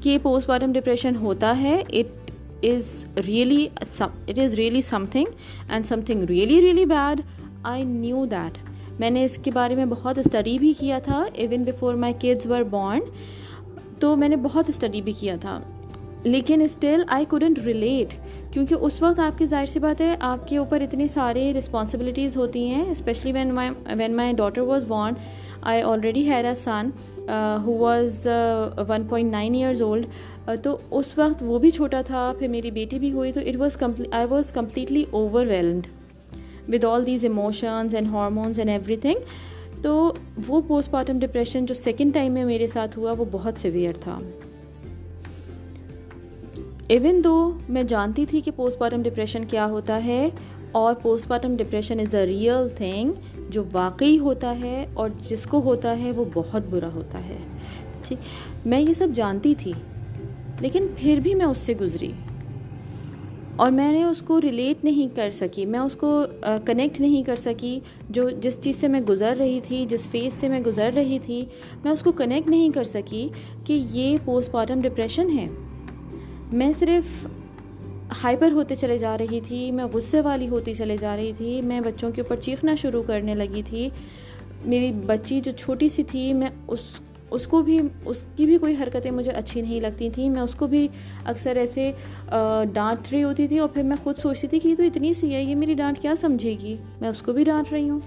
کہ 0.00 0.18
پوسٹ 0.22 0.46
پارٹم 0.46 0.72
ڈپریشن 0.72 1.16
ہوتا 1.16 1.60
ہے 1.60 1.82
it 1.92 2.30
is 2.62 3.06
really 3.26 3.68
it 3.80 4.38
is 4.38 4.54
really 4.54 4.80
something 5.10 5.26
and 5.68 5.86
something 6.06 6.22
really 6.22 6.60
really 6.60 6.86
bad 6.86 7.20
I 7.62 7.82
knew 7.82 8.24
that 8.24 8.58
میں 9.00 9.10
نے 9.10 9.24
اس 9.24 9.38
کے 9.42 9.50
بارے 9.50 9.74
میں 9.74 9.86
بہت 9.86 10.18
اسٹڈی 10.18 10.58
بھی 10.58 10.72
کیا 10.72 10.98
تھا 10.98 11.24
even 11.32 11.64
before 11.64 11.94
my 11.94 12.14
kids 12.18 12.46
were 12.46 12.62
born 12.62 13.00
تو 13.98 14.16
میں 14.16 14.28
نے 14.28 14.36
بہت 14.36 14.68
اسٹڈی 14.68 15.02
بھی 15.02 15.12
کیا 15.12 15.36
تھا۔ 15.36 15.60
لیکن 16.26 16.60
اسٹل 16.60 17.02
آئی 17.08 17.24
کوڈنٹ 17.24 17.58
ریلیٹ 17.58 18.14
کیونکہ 18.52 18.74
اس 18.80 19.02
وقت 19.02 19.18
آپ 19.20 19.38
کی 19.38 19.46
ظاہر 19.46 19.66
سی 19.66 19.80
بات 19.80 20.00
ہے، 20.00 20.14
آپ 20.20 20.48
کے 20.48 20.56
اوپر 20.56 20.80
اتنی 20.80 21.06
سارے 21.08 21.52
رسپانسبلٹیز 21.58 22.36
ہوتی 22.36 22.64
ہیں 22.66 22.84
especially 22.90 23.32
when 23.32 23.54
my 23.54 23.70
when 23.98 24.16
my 24.16 24.32
daughter 24.32 24.60
was 24.60 24.86
born 24.86 25.14
I 25.62 25.82
already 25.82 26.28
here 26.30 26.44
a 26.44 26.54
son 26.54 26.90
who 27.64 27.76
was 27.78 28.26
one 28.88 29.04
point 29.08 29.32
nine 29.32 29.54
years 29.54 29.82
old 29.82 30.06
تو 30.62 30.76
اس 30.90 31.12
وقت 31.18 31.42
وہ 31.46 31.58
بھی 31.58 31.70
چھوٹا 31.70 32.00
تھا، 32.02 32.32
پھر 32.38 32.48
میری 32.48 32.70
بیٹی 32.70 32.98
بھی 32.98 33.12
ہوئی، 33.12 33.32
تو 33.32 33.40
it 33.40 33.56
was 33.56 33.76
I 34.10 34.26
was 34.30 34.52
completely 34.52 35.04
overwhelmed 35.46 35.86
with 36.68 36.84
all 36.84 37.06
these 37.06 37.24
emotions 37.24 37.94
and 37.94 38.08
hormones 38.12 38.58
and 38.58 38.70
everything 38.96 39.82
تو 39.82 40.12
وہ 40.46 40.60
پوسٹ 40.68 40.90
پارٹم 40.90 41.18
ڈپریشن 41.18 41.66
جو 41.66 41.74
سیکنڈ 41.74 42.14
ٹائم 42.14 42.32
میں 42.32 42.44
میرے 42.44 42.66
ساتھ 42.66 42.98
ہوا، 42.98 43.12
وہ 43.12 43.24
بہت 43.30 43.58
سویئر 43.58 43.92
تھا۔ 44.00 44.18
ایون 46.88 47.24
دو 47.24 47.52
میں 47.68 47.82
جانتی 47.82 48.26
تھی 48.26 48.40
کہ 48.40 48.50
پوسٹ 48.56 48.78
پارٹم 48.78 49.02
ڈپریشن 49.02 49.44
کیا 49.44 49.66
ہوتا 49.66 50.04
ہے 50.04 50.28
اور 50.72 50.94
post 50.94 51.28
partum 51.28 51.56
depression 51.56 52.00
is 52.00 52.14
a 52.14 52.26
real 52.26 52.68
thing 52.68 53.12
جو 53.50 53.64
واقعی 53.72 54.18
ہوتا 54.18 54.58
ہے 54.60 54.86
اور 54.94 55.10
جس 55.20 55.46
کو 55.46 55.60
ہوتا 55.60 55.98
ہے 55.98 56.10
وہ 56.10 56.24
بہت 56.34 56.62
برا 56.70 56.88
ہوتا 56.94 57.18
ہے۔ 57.26 57.36
ٹھیک۔ 58.02 58.18
میں 58.66 58.80
یہ 58.80 58.92
سب 58.92 59.08
جانتی 59.14 59.54
تھی، 59.54 59.72
لیکن 60.60 60.86
پھر 60.96 61.20
بھی 61.22 61.34
میں 61.34 61.46
اس 61.46 61.58
سے 61.58 61.74
گزری۔ 61.80 62.12
اور 63.56 63.70
میں 63.70 63.92
نے 63.92 64.04
اس 64.04 64.22
کو 64.22 64.40
ریلیٹ 64.40 64.84
نہیں 64.84 65.16
کر 65.16 65.30
سکی، 65.30 65.66
میں 65.66 65.80
اس 65.80 65.96
کو 65.96 66.24
کنیکٹ 66.64 67.00
نہیں 67.00 67.22
کر 67.22 67.36
سکی۔ 67.36 67.80
جو 68.10 68.30
جس 68.30 68.58
چیز 68.60 68.76
سے 68.76 68.88
میں 68.88 69.00
گزر 69.00 69.34
رہی 69.38 69.60
تھی، 69.64 69.86
جس 69.88 70.10
فیز 70.10 70.40
سے 70.40 70.48
میں 70.48 70.60
گزر 70.60 70.90
رہی 70.94 71.18
تھی، 71.18 71.44
میں 71.84 71.92
اس 71.92 72.02
کو 72.02 72.12
کنیکٹ 72.12 72.48
نہیں 72.48 72.70
کر 72.70 72.84
سکی 72.84 73.28
کہ 73.64 73.84
یہ 73.90 74.16
پوسٹ 74.24 74.50
پارٹم 74.50 74.80
ڈپریشن 74.80 75.30
ہے۔ 75.30 75.48
میں 76.52 76.72
صرف 76.78 77.26
ہائپر 78.24 78.52
ہوتے 78.52 78.74
چلے 78.74 78.98
جا 78.98 79.18
رہی 79.18 79.40
تھی، 79.40 79.70
میں 79.70 79.84
غصے 79.84 80.20
والی 80.20 80.48
ہوتی 80.48 80.74
چلے 80.74 80.96
جا 80.96 81.16
رہی 81.16 81.32
تھی، 81.36 81.60
میں 81.62 81.80
بچوں 81.80 82.10
کے 82.12 82.20
اوپر 82.20 82.36
چیخنا 82.40 82.74
شروع 82.74 83.02
کرنے 83.02 83.34
لگی 83.34 83.62
تھی۔ 83.66 83.88
میری 84.64 84.92
بچی 85.06 85.40
جو 85.40 85.52
چھوٹی 85.52 85.88
سی 85.88 86.02
تھی، 86.02 86.32
میں 86.32 86.48
اس 86.68 86.80
اس 87.30 87.46
کو 87.46 87.62
بھی، 87.62 87.80
اس 88.04 88.24
کی 88.36 88.46
بھی 88.46 88.58
کوئی 88.58 88.74
حرکتیں 88.80 89.10
مجھے 89.10 89.30
اچھی 89.30 89.60
نہیں 89.60 89.80
لگتی 89.80 90.10
تھیں۔ 90.10 90.30
میں 90.30 90.40
اس 90.40 90.54
کو 90.54 90.66
بھی 90.66 90.88
اکثر 91.24 91.56
ایسے 91.56 91.92
ڈانٹ 92.72 93.12
رہی 93.12 93.22
ہوتی 93.22 93.48
تھی 93.48 93.58
اور 93.58 93.68
پھر 93.68 93.82
میں 93.82 93.96
خود 94.02 94.18
سوچتی 94.18 94.46
تھی 94.46 94.60
کہ 94.60 94.68
یہ 94.68 94.74
تو 94.74 94.82
اتنی 94.82 95.12
سی 95.12 95.34
ہے، 95.34 95.42
یہ 95.42 95.54
میری 95.54 95.74
ڈانٹ 95.74 95.98
کیا 96.02 96.14
سمجھے 96.20 96.56
گی؟ 96.62 96.76
میں 97.00 97.08
اس 97.08 97.22
کو 97.22 97.32
بھی 97.32 97.44
ڈانٹ 97.44 97.72
رہی 97.72 97.88
ہوں۔ 97.90 98.00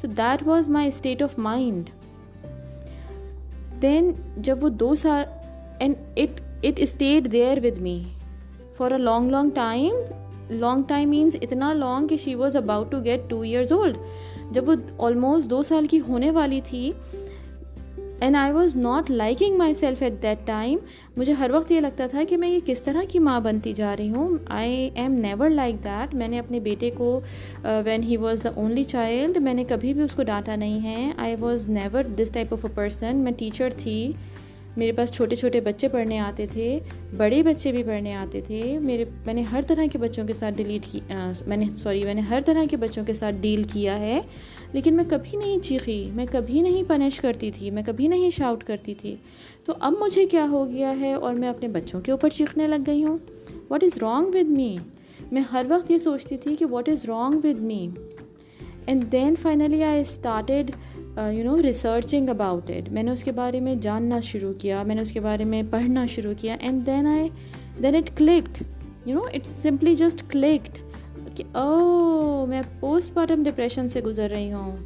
So 0.00 0.06
that 0.06 0.46
was 0.46 0.68
my 0.68 0.88
state 0.88 1.22
of 1.22 1.38
mind 1.38 1.90
then 3.82 4.10
جب 4.36 4.64
وہ 4.64 4.68
دو 4.68 4.94
سال 4.94 5.24
and 5.78 5.94
it 6.16 6.40
it 6.62 6.80
stayed 6.80 7.32
there 7.32 7.58
with 7.62 7.78
me 7.78 7.98
for 8.76 8.90
a 8.90 8.98
long 8.98 9.30
long 9.30 9.50
time 9.50 9.94
long 10.50 10.82
time 10.88 11.10
means 11.10 11.36
اتنا 11.42 11.72
لانگ 11.74 12.06
کہ 12.06 12.16
she 12.16 12.34
was 12.34 12.56
about 12.56 12.90
to 12.90 13.04
get 13.04 13.20
two 13.28 13.40
years 13.40 13.72
old 13.72 13.96
جب 14.50 14.68
وہ 14.68 14.74
almost 14.98 15.50
دو 15.50 15.62
سال 15.62 15.86
کی 15.86 16.00
ہونے 16.08 16.30
والی 16.30 16.60
تھی 16.64 16.90
and 18.20 18.36
I 18.36 18.52
was 18.52 18.76
not 18.76 19.10
liking 19.10 19.56
myself 19.74 20.02
at 20.02 20.22
that 20.22 20.46
time 20.46 20.78
مجھے 21.16 21.32
ہر 21.32 21.50
وقت 21.50 21.70
یہ 21.72 21.80
لگتا 21.80 22.06
تھا 22.06 22.22
کہ 22.28 22.36
میں 22.36 22.48
یہ 22.48 22.58
کس 22.66 22.80
طرح 22.80 23.02
کی 23.08 23.18
ماں 23.18 23.40
بنتی 23.40 23.72
جا 23.72 23.96
رہی 23.96 24.10
ہوں 24.10 24.36
I 24.48 24.90
am 24.94 25.12
never 25.12 25.50
like 25.50 25.84
that 25.84 26.14
میں 26.14 26.28
نے 26.28 26.38
اپنے 26.38 26.60
بیٹے 26.60 26.90
کو 26.90 27.20
when 27.84 28.02
he 28.02 28.16
was 28.16 28.44
the 28.44 28.50
only 28.54 28.84
child 28.84 29.38
میں 29.38 29.54
نے 29.54 29.64
کبھی 29.64 29.92
بھی 29.92 30.02
اس 30.02 30.14
کو 30.14 30.22
ڈانٹا 30.22 30.56
نہیں 30.56 30.82
ہے 30.82 31.12
I 31.16 31.34
was 31.40 31.68
never 31.68 32.02
this 32.02 32.30
type 32.30 32.52
of 32.52 32.64
a 32.64 32.70
person 32.74 33.16
میں 33.16 33.32
ٹیچر 33.32 33.68
تھی 33.76 34.12
میرے 34.76 34.92
پاس 34.92 35.12
چھوٹے 35.12 35.36
چھوٹے 35.36 35.60
بچے 35.60 35.88
پڑھنے 35.88 36.18
آتے 36.18 36.46
تھے، 36.52 36.78
بڑے 37.16 37.42
بچے 37.42 37.72
بھی 37.72 37.82
پڑھنے 37.82 38.14
آتے 38.14 38.40
تھے۔ 38.40 38.78
میرے، 38.78 39.04
میں 39.26 39.34
نے 39.34 39.42
ہر 39.42 39.60
طرح 39.66 39.84
کے 39.92 39.98
بچوں 39.98 40.26
کے 40.26 40.32
ساتھ 40.32 40.54
ڈیلیٹ 40.54 40.82
کی 40.92 41.00
میں 41.46 41.56
نے 41.56 41.64
سوری 41.76 42.04
میں 42.04 42.14
نے 42.14 42.20
ہر 42.20 42.40
طرح 42.46 42.64
کے 42.70 42.76
بچوں 42.76 43.04
کے 43.04 43.12
ساتھ 43.12 43.34
ڈیل 43.40 43.62
کیا 43.62 43.98
ہے۔ 43.98 44.20
لیکن 44.72 44.94
میں 44.94 45.04
کبھی 45.08 45.38
نہیں 45.38 45.58
چیخی، 45.58 46.10
میں 46.14 46.26
کبھی 46.32 46.60
نہیں 46.60 46.82
پنش 46.88 47.20
کرتی 47.20 47.50
تھی، 47.50 47.70
میں 47.70 47.82
کبھی 47.86 48.08
نہیں 48.08 48.30
شاؤٹ 48.30 48.64
کرتی 48.64 48.94
تھی۔ 48.94 49.16
تو 49.64 49.72
اب 49.80 49.94
مجھے 50.00 50.26
کیا 50.26 50.46
ہو 50.50 50.68
گیا 50.68 51.00
ہے 51.00 51.12
اور 51.12 51.34
میں 51.34 51.48
اپنے 51.48 51.68
بچوں 51.68 52.00
کے 52.00 52.12
اوپر 52.12 52.28
چیخنے 52.28 52.66
لگ 52.66 52.82
گئی 52.86 53.04
ہوں۔ 53.04 53.18
What 53.70 53.84
is 53.84 53.98
wrong 54.02 54.26
with 54.26 54.48
me 54.48 54.76
میں 55.32 55.42
ہر 55.52 55.66
وقت 55.68 55.90
یہ 55.90 55.98
سوچتی 55.98 56.36
تھی 56.36 56.56
کہ 56.56 56.66
what 56.66 56.88
is 56.88 57.04
wrong 57.04 57.34
with 57.34 57.60
me 57.60 57.88
and 58.86 59.12
then 59.12 59.34
finally 59.42 59.82
I 59.82 60.00
started 60.00 60.70
you 61.16 61.42
know 61.44 61.56
researching 61.62 62.28
about 62.28 62.70
it 62.70 62.88
میں 62.92 63.02
نے 63.02 63.10
اس 63.10 63.24
کے 63.24 63.32
بارے 63.32 63.58
میں 63.60 63.74
جاننا 63.82 64.20
شروع 64.20 64.52
کیا، 64.60 64.82
میں 64.82 64.94
نے 64.94 65.02
اس 65.02 65.12
کے 65.12 65.20
بارے 65.20 65.44
میں 65.44 65.62
پڑھنا 65.70 66.04
شروع 66.06 66.32
کیا 66.38 66.56
and 66.60 66.86
then 66.86 67.06
I 67.06 67.28
then 67.82 67.94
it 67.96 68.10
clicked 68.16 68.62
you 69.06 69.14
know 69.14 69.24
it's 69.32 69.48
simply 69.62 69.94
just 69.96 70.22
clicked 70.30 70.78
کہ 71.36 71.44
او 71.52 72.46
میں 72.48 72.62
پوسٹ 72.80 73.14
پارٹم 73.14 73.42
ڈپریشن 73.44 73.88
سے 73.88 74.00
گزر 74.00 74.30
رہی 74.30 74.52
ہوں. 74.52 74.76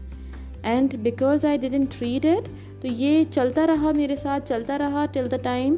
And 0.62 0.94
because 1.02 1.44
I 1.44 1.58
didn't 1.58 1.84
treat 1.90 2.26
it 2.26 2.48
تو 2.82 2.88
یہ 2.88 3.22
چلتا 3.30 3.66
رہا 3.66 3.92
میرے 3.96 4.16
ساتھ، 4.16 4.48
چلتا 4.48 4.78
رہا 4.78 5.04
till 5.12 5.30
the 5.30 5.36
time 5.42 5.76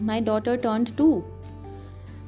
my 0.00 0.20
daughter 0.20 0.56
turned 0.62 0.90
two 0.96 1.20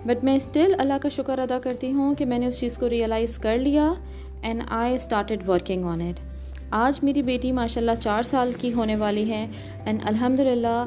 but 0.07 0.25
میں 0.25 0.37
اسٹل 0.37 0.75
اللہ 0.79 0.99
کا 1.03 1.09
شکر 1.09 1.39
ادا 1.39 1.59
کرتی 1.63 1.93
ہوں 1.93 2.15
کہ 2.15 2.27
میں 2.27 2.39
نے 2.39 2.47
اس 2.47 2.61
چیز 2.61 2.77
کو 2.79 2.91
ریئلائز 2.91 3.39
کر 3.39 3.59
لیا 3.59 3.93
and 4.43 4.63
I 4.69 4.95
started 4.95 5.49
working 5.49 5.85
on 5.85 6.01
it 6.01 6.21
آج 6.73 6.99
میری 7.05 7.23
بیٹی 7.23 7.51
ماشاء 7.53 7.81
اللہ 7.81 8.01
چار 8.01 8.23
سال 8.23 8.53
کی 8.59 8.73
ہونے 8.73 8.95
والی 8.97 9.29
ہے 9.31 9.47
اینڈ 9.85 10.01
الحمد 10.05 10.41
للہ 10.41 10.85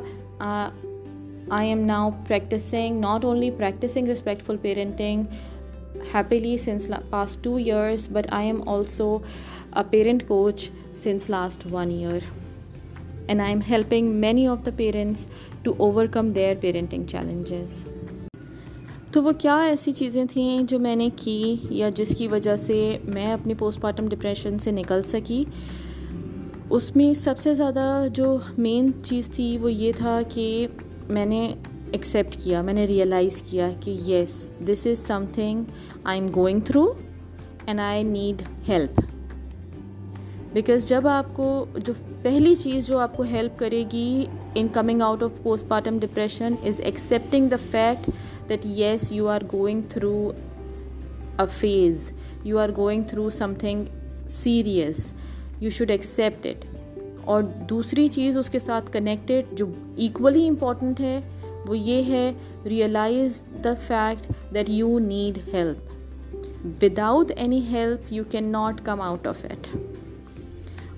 I 1.50 1.68
am 1.70 1.84
now 1.86 2.10
practicing 2.28 3.00
not 3.00 3.26
only 3.26 3.50
practicing 3.52 4.08
respectful 4.08 4.58
parenting 4.62 5.24
happily 6.14 6.56
since 6.58 6.90
past 7.10 7.44
two 7.44 7.56
years 7.56 8.08
but 8.12 8.28
I 8.32 8.48
am 8.48 8.62
also 8.70 9.18
a 9.76 9.84
parent 9.90 10.28
coach 10.28 10.70
since 10.94 11.30
last 11.30 11.68
one 11.72 11.92
year 11.92 12.26
and 13.28 13.42
I 13.42 13.54
am 13.54 13.62
helping 13.70 14.14
many 14.16 14.48
of 14.48 14.66
the 14.66 14.72
parents 14.76 15.28
to 15.64 15.74
overcome 16.06 16.32
their 16.32 16.56
parenting 16.62 17.04
challenges 17.04 17.84
تو 19.16 19.24
وہ 19.24 19.32
کیا 19.32 19.56
ایسی 19.62 19.92
چیزیں 19.92 20.26
تھیں 20.26 20.64
جو 20.64 20.80
میں 20.80 20.96
نے 20.96 21.10
کی 21.16 21.56
یا 21.70 21.90
جس 21.96 22.10
کی 22.18 22.28
وجہ 22.28 22.56
سے 22.58 22.98
میں 23.04 23.34
اپنی 23.34 23.54
پوسٹ 23.54 23.82
پارٹم 23.82 24.08
ڈپریشن 24.10 24.60
سے 24.60 24.72
نکل 24.72 25.02
سکی؟ 25.02 25.44
اس 26.70 26.96
میں 26.96 27.14
سب 27.14 27.38
سے 27.38 27.54
زیادہ 27.54 28.06
جو 28.14 28.38
مین 28.58 28.92
چیز 29.04 29.30
تھی 29.30 29.58
وہ 29.58 29.72
یہ 29.74 29.92
تھا 29.96 30.22
کہ 30.30 30.68
میں 31.10 31.26
نے 31.26 31.56
ایکسیپٹ 31.92 32.36
کیا، 32.44 32.62
میں 32.62 32.74
نے 32.74 32.86
ریئلائز 32.86 33.42
کیا 33.42 33.70
کہ 33.80 33.92
yes 33.92 34.52
this 34.68 34.88
is 34.88 35.00
something 35.34 35.64
I 36.04 36.20
am 36.20 36.28
going 36.36 36.60
through 36.60 36.94
and 37.66 37.80
I 37.80 38.04
need 38.04 38.42
help 38.70 39.02
because 40.54 40.88
جب 40.90 41.08
آپ 41.08 41.26
کو 41.34 41.66
جو 41.76 41.94
پہلی 42.22 42.56
چیز 42.56 42.88
جو 42.88 43.00
آپ 43.00 43.18
کو 43.18 43.24
ہیلپ 43.24 43.60
کرے 43.60 43.84
گی 43.94 44.26
in 44.56 44.68
coming 44.74 45.02
out 45.02 45.24
of 45.24 45.44
postpartum 45.68 45.98
depression 46.00 46.54
is 46.64 46.80
accepting 46.80 47.50
the 47.50 47.56
fact 47.72 48.10
that 48.50 48.66
yes 48.66 49.12
you 49.12 49.28
are 49.28 49.42
going 49.54 49.82
through 49.90 50.32
a 51.40 51.46
phase 51.60 52.12
you 52.44 52.60
are 52.60 52.70
going 52.78 53.04
through 53.04 53.30
something 53.60 53.86
serious 54.28 55.14
you 55.60 55.70
should 55.70 55.92
accept 55.92 56.46
it 56.46 56.66
اور 57.24 57.44
دوسری 57.70 58.08
چیز 58.08 58.38
اس 58.38 58.50
کے 58.50 58.60
ساتھ 58.60 58.92
کنیکٹیڈ 58.92 59.46
جو 59.52 59.66
ایکولی 59.96 60.48
امپورٹنٹ 60.48 61.00
ہے، 61.00 61.20
وہ 61.68 61.78
یہ 61.78 62.04
ہے 62.04 62.32
realize 62.66 63.44
the 63.64 63.74
fact 63.88 64.32
that 64.54 64.70
you 64.70 65.00
need 65.00 65.38
help 65.54 66.84
without 66.84 67.32
any 67.36 67.60
help 67.70 68.14
you 68.14 68.24
can 68.30 68.52
not 68.52 68.86
come 68.86 69.02
out 69.02 69.28
of 69.28 69.46
it 69.46 69.68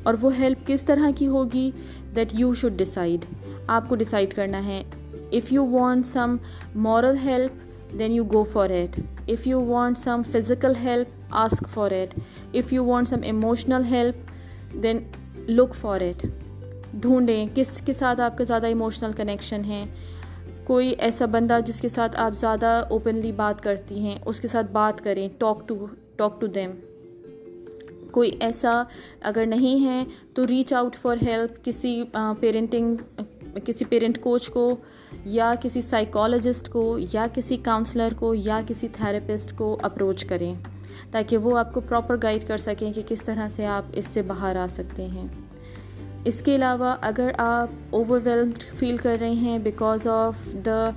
اور 0.04 0.16
وہ 0.22 0.38
ہیلپ 0.40 0.68
کس 0.68 0.84
طرح 0.84 1.10
کی 1.16 1.28
ہوگی؟ 1.28 1.72
دیٹ 2.16 2.30
یو 2.34 2.54
شوڈ 2.54 2.74
ڈسائڈ 2.78 3.26
آپ 3.68 3.90
کو 3.90 3.96
ڈسائڈ 3.96 4.34
کرنا 4.34 4.66
ہے 4.66 4.84
if 5.34 5.52
you 5.54 5.66
want 5.66 6.06
some 6.06 6.36
moral 6.76 7.16
help 7.24 7.66
then 8.00 8.12
you 8.12 8.24
go 8.24 8.44
for 8.44 8.70
it 8.70 9.00
if 9.28 9.48
you 9.48 9.62
want 9.62 9.98
some 9.98 10.22
physical 10.32 10.74
help 10.84 11.08
ask 11.30 11.70
for 11.70 11.92
it 11.92 12.14
if 12.54 12.74
you 12.74 12.86
want 12.86 13.08
some 13.08 13.22
emotional 13.24 13.84
help 13.92 14.32
then 14.84 14.98
look 15.48 15.76
for 15.76 16.02
it 16.02 16.26
ڈھونڈیں 16.94 17.48
کس 17.54 17.82
کے 17.86 17.94
ساتھ 17.94 18.22
آپ 18.22 18.38
کا 18.38 18.44
زیادہ 18.44 18.66
emotional 18.66 19.12
connection 19.12 19.66
ہے 19.66 19.86
کوئی 20.64 20.94
ایسا 20.98 21.26
بندہ 21.26 21.60
جس 21.66 21.82
کے 21.82 21.88
ساتھ 21.88 22.16
آپ 22.18 22.34
زیادہ 22.34 22.84
اوپنلی 22.90 23.32
بات 23.32 23.64
کرتی 23.64 24.00
ہیں 24.00 24.18
اس 24.26 24.40
کے 24.40 24.48
ساتھ 24.48 24.72
بات 24.72 25.04
کریں 25.04 25.30
talk 25.38 25.68
to 25.68 25.86
talk 26.16 26.42
to 26.42 26.48
them 26.48 26.72
کوئی 28.12 28.32
ایسا 28.40 28.84
اگر 29.22 29.46
نہیں 29.46 29.86
ہے 29.86 30.04
تو 30.34 30.48
ریچ 30.48 30.74
آؤٹ 30.74 30.96
فار 30.96 31.18
ہیلپ 31.28 31.66
کسی 31.66 32.04
پیرنٹنگ 32.40 32.96
کسی 33.64 33.86
پیرنٹ 33.86 34.20
کوچ 34.22 34.50
کو 34.50 34.76
یا 35.30 35.54
کسی 35.62 35.82
سائیکالوجسٹ 35.82 36.70
کو، 36.70 37.00
یا 37.14 37.28
کسی 37.34 37.58
کاؤنسلر 37.58 38.14
کو، 38.20 38.34
یا 38.36 38.62
کسی 38.68 38.88
تھراپسٹ 38.88 39.58
کو 39.58 39.78
اپروچ 39.82 40.26
کریں 40.26 40.54
تاکہ 41.12 41.38
وہ 41.38 41.58
آپ 41.58 41.74
کو 41.74 41.82
پراپر 41.82 42.16
گائڈ 42.24 42.48
کر 42.48 42.58
سکیں 42.58 42.94
کہ 42.94 43.02
کس 43.08 43.22
طرح 43.22 43.48
سے 43.50 43.66
آپ 43.66 43.84
اس 43.92 44.06
سے 44.06 44.22
باہر 44.22 44.56
آ 44.56 44.68
سکتے 44.70 45.08
ہیں۔ 45.08 45.28
اس 46.26 46.42
کے 46.42 46.56
علاوہ 46.56 46.96
اگر 47.02 47.32
آپ 47.38 47.68
اوور 47.90 48.20
ویلمڈ 48.24 48.64
فیل 48.76 48.98
کر 48.98 49.18
رہے 49.20 49.32
ہیں 49.32 49.60
because 49.60 50.08
of 50.08 50.36
the 50.66 50.90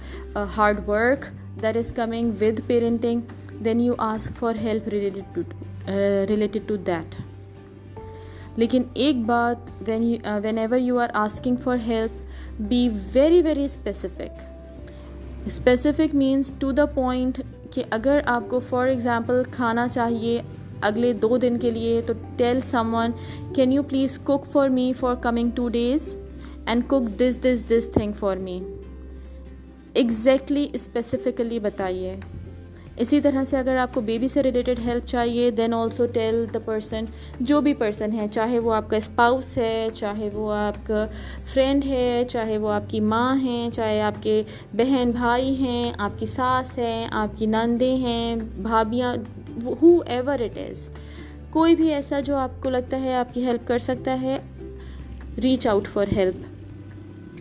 hard 0.57 0.89
work 0.89 1.25
that 1.63 1.77
is 1.77 1.93
coming 1.93 2.31
with 2.41 2.61
parenting 2.67 3.21
then 3.65 3.81
you 3.81 3.93
ask 3.99 4.33
for 4.39 4.55
help 4.55 4.89
related 4.89 6.59
to 6.67 6.77
that 6.77 7.15
لیکن 8.57 8.83
ایک 8.95 9.17
بات 9.27 9.71
when 9.87 10.17
whenever 10.59 10.79
you 10.79 10.99
are 10.99 11.09
asking 11.15 11.57
for 11.57 11.77
help 11.87 12.30
be 12.69 12.89
very 13.15 13.43
very 13.43 13.65
specific 13.65 14.41
specific 15.47 16.15
means 16.15 16.53
to 16.59 16.73
the 16.73 16.87
point 16.87 17.41
کہ 17.71 17.83
اگر 17.91 18.21
آپ 18.25 18.45
کو 18.49 18.59
for 18.59 18.87
example 18.87 19.43
کھانا 19.51 19.89
چاہیے 19.89 20.41
اگلے 20.81 21.13
دو 21.13 21.37
دن 21.37 21.59
کے 21.59 21.71
لیے، 21.71 22.01
تو 22.07 22.13
tell 22.37 22.61
someone 22.95 23.11
can 23.55 23.73
you 23.73 23.83
please 23.83 24.19
cook 24.19 24.47
for 24.47 24.69
me 24.69 24.93
for 25.01 25.15
coming 25.15 25.51
two 25.55 25.69
days 25.69 26.17
and 26.67 26.83
cook 26.89 27.19
this 27.21 27.39
this 27.43 27.69
this 27.71 27.89
thing 27.95 28.13
for 28.19 28.37
me 28.37 28.61
exactly 29.95 30.67
specifically 30.73 31.59
بتائیے۔ 31.59 32.17
اسی 33.01 33.21
طرح 33.21 33.45
سے 33.45 33.57
اگر 33.57 33.77
آپ 33.77 33.95
کو 33.95 34.01
بیبی 34.01 34.29
سے 34.29 34.43
ریلیٹڈ 34.43 34.79
ہیلپ 34.87 35.07
چاہیے 35.07 35.51
then 35.51 35.75
also 35.75 36.07
tell 36.07 36.45
the 36.55 36.59
person 36.65 37.05
جو 37.41 37.61
بھی 37.61 37.75
پرسن 37.75 38.13
ہے، 38.13 38.27
چاہے 38.31 38.59
وہ 38.59 38.75
آپ 38.75 38.91
کا 38.91 38.97
اسپاؤس 38.97 39.57
ہے، 39.59 39.89
چاہے 39.95 40.29
وہ 40.33 40.53
آپ 40.53 40.87
کا 40.87 41.07
فرینڈ 41.45 41.85
ہے، 41.85 42.25
چاہے 42.29 42.59
وہ 42.59 42.71
آپ 42.71 42.91
کی 42.91 43.01
ماں 43.01 43.37
ہیں 43.37 43.71
چاہے 43.71 44.01
آپ 44.03 44.23
کے 44.23 44.43
بہن 44.73 45.11
بھائی 45.11 45.55
ہیں، 45.55 45.93
آپ 45.99 46.19
کی 46.19 46.27
ساس 46.27 46.79
ہیں 46.79 47.07
آپ 47.11 47.39
کی 47.39 47.47
نندیں 47.47 47.97
ہیں 47.97 48.37
بھابیاں 48.63 49.15
ہو 49.83 49.99
ایور 50.07 50.41
اٹ 50.41 50.59
از 50.71 50.89
کوئی 51.51 51.77
بھی 51.77 51.93
ایسا 51.95 52.21
جو 52.21 52.37
آپ 52.37 52.63
کو 52.63 52.71
لگتا 52.71 53.01
ہے 53.01 53.15
آپ 53.15 53.35
کی 53.35 53.47
ہیلپ 53.47 53.69
کر 53.69 53.79
سکتا 53.79 54.21
ہے 54.23 54.39
reach 55.43 55.67
out 55.67 55.89
for 55.89 56.07
help 56.17 56.50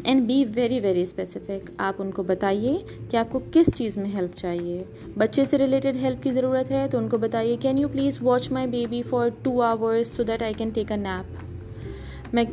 and 0.03 0.27
be 0.27 0.44
very 0.56 0.79
very 0.79 1.01
specific 1.01 1.70
آپ 1.77 2.01
ان 2.01 2.12
کو 2.12 2.24
بتائیے 2.24 2.77
کہ 3.12 3.18
آپ 3.18 3.32
کو 3.32 3.39
کس 3.51 3.70
چیز 3.75 3.98
میں 3.98 4.10
ہیلپ 4.13 4.36
چاہیے۔ 4.38 4.84
بچے 5.18 5.46
سے 5.46 5.58
ریلیٹڈ 5.58 5.96
ہیلپ 6.01 6.24
کی 6.24 6.32
ضرورت 6.32 6.72
ہے 6.72 6.86
تو 6.91 6.98
ان 6.98 7.10
کو 7.10 7.18
بتائیے 7.18 7.56
can 7.62 7.77
you 7.77 7.88
please 7.88 8.18
watch 8.22 8.51
my 8.51 8.68
baby 8.68 9.01
for 9.10 9.29
two 9.44 9.62
hours 9.62 10.08
so 10.08 10.24
that 10.24 10.44
I 10.44 10.53
can 10.58 10.70
take 10.74 10.91
a 10.91 10.98
nap 10.98 12.34
میں 12.34 12.44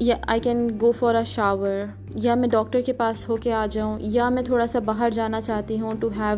یا 0.00 0.14
I 0.26 0.40
can 0.40 0.68
go 0.80 0.90
for 0.98 1.14
a 1.14 1.24
shower 1.26 1.84
یا 2.22 2.34
میں 2.34 2.48
ڈاکٹر 2.48 2.80
کے 2.86 2.92
پاس 2.92 3.28
ہو 3.28 3.36
کے 3.42 3.52
آ 3.52 3.64
جاؤں۔ 3.70 3.98
یا 4.00 4.28
میں 4.28 4.42
تھوڑا 4.42 4.66
سا 4.66 4.78
باہر 4.84 5.10
جانا 5.14 5.40
چاہتی 5.40 5.78
ہوں 5.80 5.94
to 6.00 6.08
have 6.18 6.36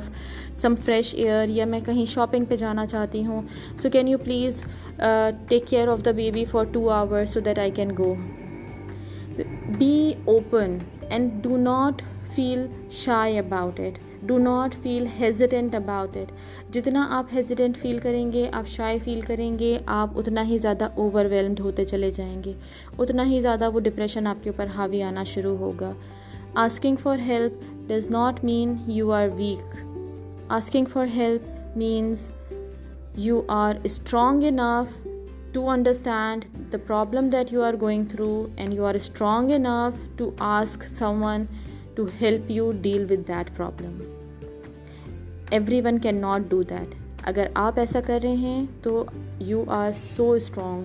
some 0.63 0.75
fresh 0.85 1.15
air 1.15 1.49
یا 1.49 1.65
میں 1.67 1.81
کہیں 1.87 2.05
شاپنگ 2.15 2.45
پہ 2.49 2.57
جانا 2.57 2.87
چاہتی 2.87 3.25
ہوں۔ 3.27 3.43
So 3.83 3.91
can 3.93 4.09
you 4.09 4.19
please 4.25 4.63
take 5.49 5.67
care 5.69 5.89
of 5.89 6.05
the 6.05 6.11
baby 6.17 6.45
for 6.51 6.65
two 6.73 6.89
hours 6.91 7.31
so 7.35 7.41
that 7.41 7.59
I 7.59 7.71
can 7.71 7.91
go 7.99 8.15
be 9.79 10.13
open 10.25 10.79
and 11.11 11.31
do 11.43 11.57
not 11.57 12.03
feel 12.35 12.67
shy 12.91 13.39
about 13.39 13.81
it 13.81 13.99
do 14.23 14.39
not 14.39 14.75
feel 14.75 15.07
hesitant 15.21 15.75
about 15.75 16.17
it 16.17 16.33
جتنا 16.75 17.07
آپ 17.11 17.25
hesitant 17.35 17.77
فیل 17.77 17.99
کریں 17.99 18.33
گے، 18.33 18.49
آپ 18.53 18.69
شائے 18.69 18.99
فیل 19.05 19.21
کریں 19.21 19.59
گے، 19.59 19.79
آپ 19.87 20.19
اتنا 20.19 20.49
ہی 20.49 20.59
زیادہ 20.59 20.89
اوور 20.95 21.25
ویلمڈ 21.25 21.61
ہوتے 21.61 21.85
چلے 21.85 22.11
جائیں 22.11 22.45
گے۔ 22.45 22.53
اتنا 22.99 23.27
ہی 23.27 23.41
زیادہ 23.41 23.71
وہ 23.71 23.81
ڈپریشن 23.81 24.27
آپ 24.27 24.45
کے 24.45 24.51
اوپر 24.51 24.67
حاوی 24.77 25.03
آنا 25.03 25.25
شروع 25.25 25.57
ہوگا۔ 25.57 25.93
Asking 26.55 26.97
for 26.97 27.19
help 27.19 27.53
does 27.87 28.11
not 28.11 28.45
mean 28.45 28.77
you 28.87 29.13
are 29.13 29.29
weak 29.37 29.77
asking 30.49 30.85
for 30.85 31.07
help 31.17 31.43
means 31.77 32.29
you 33.17 33.43
are 33.49 33.75
strong 33.83 34.43
enough 34.43 35.06
to 35.53 35.71
understand 35.71 36.45
the 36.73 36.79
problem 36.87 37.29
that 37.29 37.53
you 37.53 37.63
are 37.63 37.75
going 37.81 38.05
through 38.05 38.47
and 38.57 38.75
you 38.75 38.85
are 38.85 38.95
strong 38.95 39.51
enough 39.51 40.19
to 40.19 40.31
ask 40.39 40.85
someone 41.23 41.45
to 41.95 42.07
help 42.21 42.51
you 42.51 42.73
deal 42.73 43.05
with 43.11 43.29
that 43.29 43.57
problem 43.57 44.01
everyone 45.85 45.99
can 45.99 46.21
not 46.21 46.41
do 46.49 46.63
that 46.63 46.95
اگر 47.23 47.47
آپ 47.55 47.79
ایسا 47.79 48.01
کر 48.01 48.19
رہے 48.23 48.35
ہیں 48.35 48.67
تو 48.83 49.05
you 49.41 49.65
are 49.69 49.93
so 49.93 50.33
strong 50.33 50.85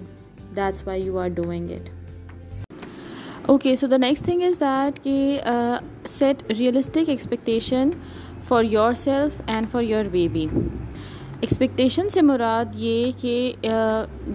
that's 0.56 0.88
why 0.88 1.03
you 1.03 1.18
are 1.18 1.27
doing 1.27 1.70
it 1.70 1.89
okay 3.46 3.75
so 3.75 3.88
the 3.88 3.98
next 3.98 4.25
thing 4.25 4.41
is 4.41 4.60
that 4.60 5.03
کہ 5.03 5.39
set 6.06 6.51
realistic 6.51 7.10
expectation 7.10 7.89
for 8.44 8.63
yourself 8.94 9.41
and 9.48 9.68
for 9.72 9.82
your 9.82 10.06
baby 10.06 10.48
expectation 11.41 12.10
سے 12.10 12.21
مراد 12.21 12.75
یہ 12.77 13.12
کہ 13.21 13.51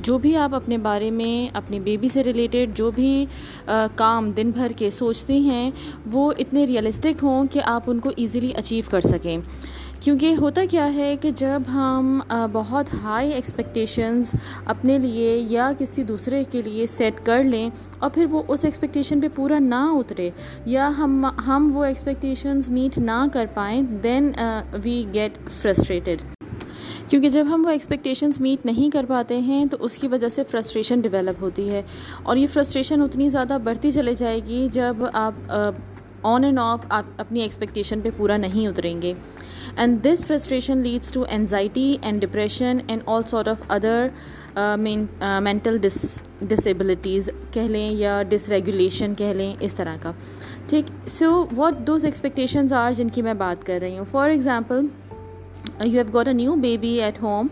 جو 0.03 0.17
بھی 0.19 0.35
آپ 0.37 0.55
اپنے 0.55 0.79
بارے 0.79 1.11
میں 1.11 1.57
اپنی 1.57 1.81
بیبی 1.81 2.09
سے 2.09 2.25
ریلیٹڈ 2.25 2.77
جو 2.77 2.91
بھی 2.91 3.25
کام 3.97 4.31
دن 4.31 4.51
بھر 4.51 4.73
کے 4.77 4.91
سوچتے 4.91 5.39
ہیں، 5.39 5.71
وہ 6.13 6.31
اتنے 6.39 6.67
ریئلسٹک 6.67 7.23
ہوں 7.23 7.47
کہ 7.53 7.61
آپ 7.65 7.91
ان 7.91 7.99
کو 7.99 8.11
ایزیلی 8.17 8.53
اچیو 8.57 8.91
کر 8.91 9.01
سکیں۔ 9.01 9.37
کیونکہ 10.01 10.35
ہوتا 10.41 10.63
کیا 10.71 10.93
ہے 10.95 11.15
کہ 11.21 11.31
جب 11.37 11.63
ہم 11.73 12.19
بہت 12.53 12.93
ہائی 13.03 13.33
ایکسپیکٹیشنز 13.33 14.31
اپنے 14.67 14.99
لیے 14.99 15.37
یا 15.51 15.71
کسی 15.79 16.03
دوسرے 16.03 16.43
کے 16.51 16.63
لیے 16.63 16.87
سیٹ 16.87 17.25
کر 17.27 17.45
لیں 17.45 17.69
اور 17.99 18.11
پھر 18.15 18.27
وہ 18.31 18.43
اس 18.49 18.65
ایکسپیکٹیشن 18.65 19.21
پہ 19.21 19.29
پورا 19.35 19.59
نہ 19.59 19.85
اترے 19.93 20.31
یا 20.67 20.91
ہم 20.99 21.25
ہم 21.47 21.71
وہ 21.75 21.85
ایکسپیکٹیشنز 21.85 22.71
میٹ 22.71 22.99
نہ 22.99 23.25
کر 23.33 23.47
پائیں 23.55 23.83
دین 24.03 24.33
وی 24.83 25.05
گیٹ 25.15 25.39
فرسٹریٹڈ 25.51 26.36
کیونکہ 27.11 27.29
جب 27.29 27.47
ہم 27.51 27.63
وہ 27.67 27.71
ایکسپیکٹیشنس 27.71 28.41
میٹ 28.41 28.65
نہیں 28.67 28.91
کر 28.91 29.05
پاتے 29.09 29.39
ہیں 29.41 29.65
تو 29.67 29.77
اس 29.81 29.99
کی 29.99 30.09
وجہ 30.09 30.29
سے 30.29 30.43
فرسٹریشن 30.45 31.01
ڈیولپ 31.01 31.43
ہوتی 31.43 31.69
ہے 31.71 31.83
اور 32.23 32.37
یہ 32.37 32.47
فرسٹریشن 32.53 33.03
اتنی 33.03 33.29
زیادہ 33.31 33.59
بڑھتی 33.65 33.91
چلے 33.91 34.15
جائے 34.15 34.41
گی 34.47 34.67
جب 34.73 35.05
آپ 35.13 35.53
آن 36.23 36.45
اینڈ 36.45 36.59
آف 36.59 36.87
آپ 36.89 37.05
اپنی 37.19 37.41
ایکسپیکٹیشن 37.41 38.01
پہ 38.01 38.11
پورا 38.17 38.37
نہیں 38.37 38.67
اتریں 38.67 39.01
گے 39.03 39.13
and 39.77 40.03
this 40.05 40.27
frustration 40.27 40.79
leads 40.79 41.13
to 41.13 41.25
anxiety 41.29 41.97
and 42.03 42.21
depression 42.21 42.79
and 42.87 43.03
all 43.07 43.23
sort 43.31 43.49
of 43.49 43.63
other 43.69 44.07
mental 44.77 45.79
dis 45.79 46.21
disabilities 46.41 47.31
کہہ 47.53 47.69
لیں 47.69 47.91
یا 47.91 48.23
ڈس 48.29 48.49
ریگولیشن 48.49 49.15
کہہ 49.15 49.33
لیں 49.33 49.55
اس 49.61 49.75
طرح 49.75 49.97
کا 50.03 50.13
ٹھیک 50.69 50.87
so 51.09 51.45
what 51.57 51.87
those 51.87 52.05
expectations 52.05 52.73
are 52.73 52.93
جن 52.93 53.09
کی 53.09 53.23
میں 53.23 53.35
بات 53.35 53.67
کر 53.67 53.79
رہی 53.81 53.99
ہوں 53.99 54.05
for 54.05 54.31
example 54.31 54.87
you 55.81 55.93
have 55.93 56.03
got 56.13 56.29
a 56.29 56.33
new 56.33 56.55
baby 56.55 57.01
at 57.03 57.23
home 57.23 57.47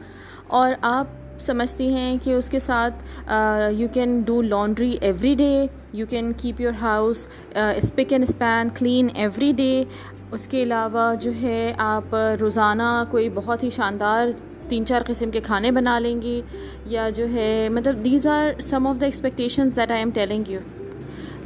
اور 0.47 0.73
آپ 0.81 1.07
سمجھتی 1.41 1.89
ہیں 1.95 2.17
کہ 2.23 2.35
اس 2.35 2.49
کے 2.51 2.59
ساتھ 2.59 3.31
you 3.73 3.89
can 3.93 4.21
do 4.27 4.43
laundry 4.43 4.97
every 5.01 5.35
day 5.39 5.67
you 5.93 6.07
can 6.11 6.33
keep 6.33 6.61
your 6.61 6.73
house 6.81 7.27
spick 7.55 8.13
and 8.13 8.25
span 8.29 8.69
clean 8.79 9.09
every 9.15 9.53
day 9.57 9.85
اس 10.33 10.49
کے 10.49 10.63
علاوہ 10.63 11.15
جو 11.21 11.31
ہے، 11.43 11.73
آپ 11.79 12.15
روزانہ 12.41 13.05
کوئی 13.11 13.29
بہت 13.35 13.63
ہی 13.63 13.71
شاندار 13.71 14.29
تین 14.69 14.87
چار 14.87 15.03
قسم 15.07 15.31
کے 15.31 15.41
کھانے 15.41 15.71
بنا 15.71 15.99
لیں 15.99 16.21
گی 16.23 16.41
یا 16.87 17.09
جو 17.11 17.29
ہے 17.29 17.69
مطلب 17.73 18.05
these 18.05 18.27
are 18.27 18.61
some 18.61 18.87
of 18.87 19.01
the 19.01 19.07
expectations 19.07 19.77
that 19.77 19.91
I 19.91 20.01
am 20.01 20.11
telling 20.11 20.49
you 20.49 20.61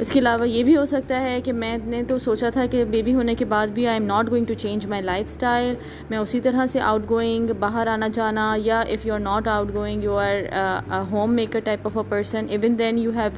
اس 0.01 0.11
کے 0.13 0.19
علاوہ 0.19 0.47
یہ 0.49 0.63
بھی 0.65 0.77
ہو 0.77 0.85
سکتا 0.87 1.21
ہے 1.21 1.41
کہ 1.41 1.53
میں 1.53 1.77
نے 1.85 2.03
تو 2.09 2.19
سوچا 2.19 2.49
تھا 2.51 2.65
کہ 2.71 2.85
بیبی 2.91 3.15
ہونے 3.15 3.35
کے 3.35 3.45
بعد 3.45 3.67
بھی 3.75 3.87
I 3.87 3.99
am 3.99 4.05
not 4.07 4.31
going 4.31 4.45
to 4.45 4.55
change 4.55 4.87
my 4.87 5.03
lifestyle 5.27 5.75
میں 6.11 6.19
اسی 6.19 6.41
طرح 6.41 6.67
سے 6.67 6.81
آؤٹ 6.81 7.09
گوئنگ 7.11 7.51
باہر 7.59 7.87
آنا 7.87 8.09
جانا 8.15 8.55
یا 8.65 8.81
if 8.81 9.07
you 9.07 9.15
are 9.15 9.21
not 9.21 9.49
outgoing 9.75 10.05
you 10.05 10.19
are 10.19 11.03
homemaker 11.35 11.61
type 11.61 11.87
of 11.87 11.97
a 11.97 12.03
person 12.09 12.47
even 12.49 12.79
then 12.79 12.99
you 12.99 13.11
have 13.11 13.31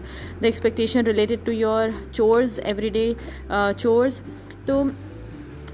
the 0.43 0.47
expectation 0.47 1.07
related 1.07 1.47
to 1.47 1.53
your 1.53 1.89
chores 2.13 2.61
every 2.65 2.89
day 2.89 3.13
chores 3.77 4.21
تو 4.67 4.83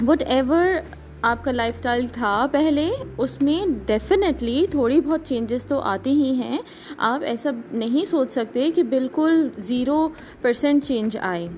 what 0.02 0.22
ever 0.26 0.66
آپ 1.22 1.44
کا 1.44 1.52
لائف 1.52 1.74
اسٹائل 1.74 2.06
تھا 2.12 2.46
پہلے، 2.52 2.90
اس 3.18 3.42
میں 3.42 3.66
ڈیفینیٹلی 3.86 4.66
تھوڑی 4.70 5.00
بہت 5.00 5.20
چینجز 5.24 5.66
تو 5.66 5.78
آتی 5.78 6.10
ہی 6.10 6.34
ہیں۔ 6.34 6.58
آپ 6.98 7.20
ایسا 7.24 7.50
نہیں 7.72 8.04
سوچ 8.04 8.32
سکتے 8.32 8.70
کہ 8.70 8.82
بالکل 8.82 9.48
زیرو 9.58 10.08
پرسینٹ 10.42 10.84
چینج 10.84 11.18
آئے۔ 11.18 11.48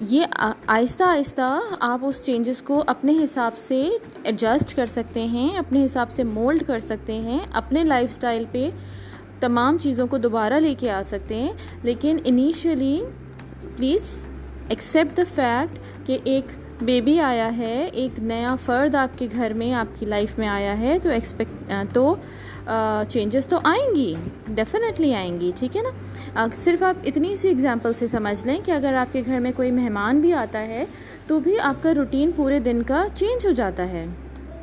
یہ 0.00 0.26
آہستہ 0.66 1.02
آہستہ 1.02 1.60
آپ 1.80 1.98
اس 2.02 2.24
چینجز 2.24 2.62
کو 2.62 2.84
اپنے 2.86 3.12
حساب 3.24 3.56
سے 3.56 3.88
ایڈجسٹ 4.24 4.76
کر 4.76 4.86
سکتے 4.86 5.24
ہیں، 5.24 5.58
اپنے 5.58 5.84
حساب 5.84 6.10
سے 6.10 6.24
مولڈ 6.24 6.64
کر 6.66 6.78
سکتے 6.78 7.12
ہیں، 7.12 7.38
اپنے 7.52 7.84
لائف 7.84 8.10
اسٹائل 8.10 8.44
پہ 8.52 8.70
تمام 9.40 9.78
چیزوں 9.78 10.06
کو 10.06 10.18
دوبارہ 10.18 10.54
لے 10.54 10.74
کے 10.78 10.90
آ 10.90 11.02
سکتے 11.06 11.34
ہیں۔ 11.34 11.52
لیکن 11.82 12.16
initially 12.24 13.02
please 13.76 14.26
accept 14.68 15.16
the 15.16 15.22
fact 15.34 16.06
کہ 16.06 16.18
ایک 16.24 16.46
بیبی 16.84 17.18
آیا 17.20 17.56
ہے، 17.56 17.88
ایک 17.92 18.18
نیا 18.18 18.54
فرد 18.64 18.94
آپ 18.94 19.18
کے 19.18 19.26
گھر 19.32 19.52
میں، 19.52 19.72
آپ 19.74 19.98
کی 19.98 20.06
لائف 20.06 20.38
میں 20.38 20.48
آیا 20.48 20.78
ہے، 20.78 20.98
تو 21.02 21.08
ایکسپیکٹ 21.08 21.72
تو 21.92 22.14
چینجز 23.08 23.46
تو 23.46 23.58
آئیں 23.64 23.94
گی 23.94 24.14
ڈیفینیٹلی 24.48 25.14
آئیں 25.14 25.40
گی، 25.40 25.50
ٹھیک 25.56 25.76
ہے 25.76 25.82
نا؟ 25.82 26.46
صرف 26.56 26.82
آپ 26.82 26.96
اتنی 27.04 27.34
سی 27.36 27.50
اگزامپل 27.50 27.92
سے 27.92 28.06
سمجھ 28.06 28.46
لیں 28.46 28.58
کہ 28.64 28.70
اگر 28.70 28.94
آپ 28.98 29.12
کے 29.12 29.22
گھر 29.26 29.40
میں 29.40 29.52
کوئی 29.56 29.70
مہمان 29.70 30.20
بھی 30.20 30.32
آتا 30.32 30.66
ہے، 30.66 30.84
تو 31.26 31.38
بھی 31.40 31.58
آپ 31.60 31.82
کا 31.82 31.94
روٹین 31.94 32.30
پورے 32.36 32.58
دن 32.58 32.82
کا 32.82 33.04
چینج 33.14 33.46
ہو 33.46 33.50
جاتا 33.52 33.88
ہے۔ 33.88 34.04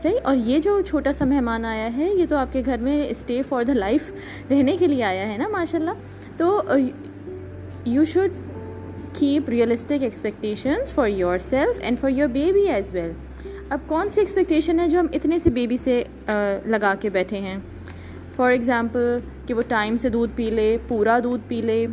صحیح؟ 0.02 0.20
اور 0.24 0.36
یہ 0.46 0.60
جو 0.60 0.80
چھوٹا 0.82 1.14
سا 1.14 1.26
مہمان 1.26 1.66
آیا 1.66 1.90
ہے، 1.98 2.10
یہ 2.14 2.26
تو 2.30 2.36
آپ 2.36 2.54
کے 2.54 2.62
گھر 2.66 2.78
میں 2.82 3.04
اسٹے 3.10 3.42
فار 3.42 3.64
دا 3.64 3.74
لائف 3.74 4.12
رہنے 4.50 4.78
کے 4.78 4.88
لیے 4.88 5.04
آیا 5.04 5.28
ہے 5.32 5.38
نا 5.38 5.48
ماشاء 5.48 5.80
اللہ 5.80 6.38
تو 6.38 6.62
you 7.86 8.06
should 8.06 8.32
keep 9.14 9.50
realistic 9.50 10.04
expectations 10.04 10.94
for 10.94 11.08
yourself 11.38 11.80
and 11.82 12.00
for 12.00 12.10
your 12.10 12.28
baby 12.28 12.68
as 12.70 12.94
well 12.94 13.12
اب 13.70 13.80
کون 13.88 14.10
سی 14.12 14.22
ایکسپیکٹیشن 14.22 14.80
ہے 14.80 14.88
جو 14.90 15.00
ہم 15.00 15.08
اتنے 15.14 15.40
سے 15.40 15.50
بیبی 15.50 15.78
سے 15.78 16.04
لگا 16.66 16.94
کے 17.02 17.10
بیٹھے 17.10 17.40
ہیں؟ 17.40 17.58
فار 18.36 18.52
ایگزامپل 18.52 19.18
کہ 19.48 19.54
وہ 19.54 19.62
ٹائم 19.68 19.98
سے 19.98 20.10
دودھ 20.10 20.32
پی 20.36 20.50
لے، 20.50 20.78
پورا 20.88 21.20
دودھ 21.24 21.42
پی 21.48 21.62
لے 21.62 21.86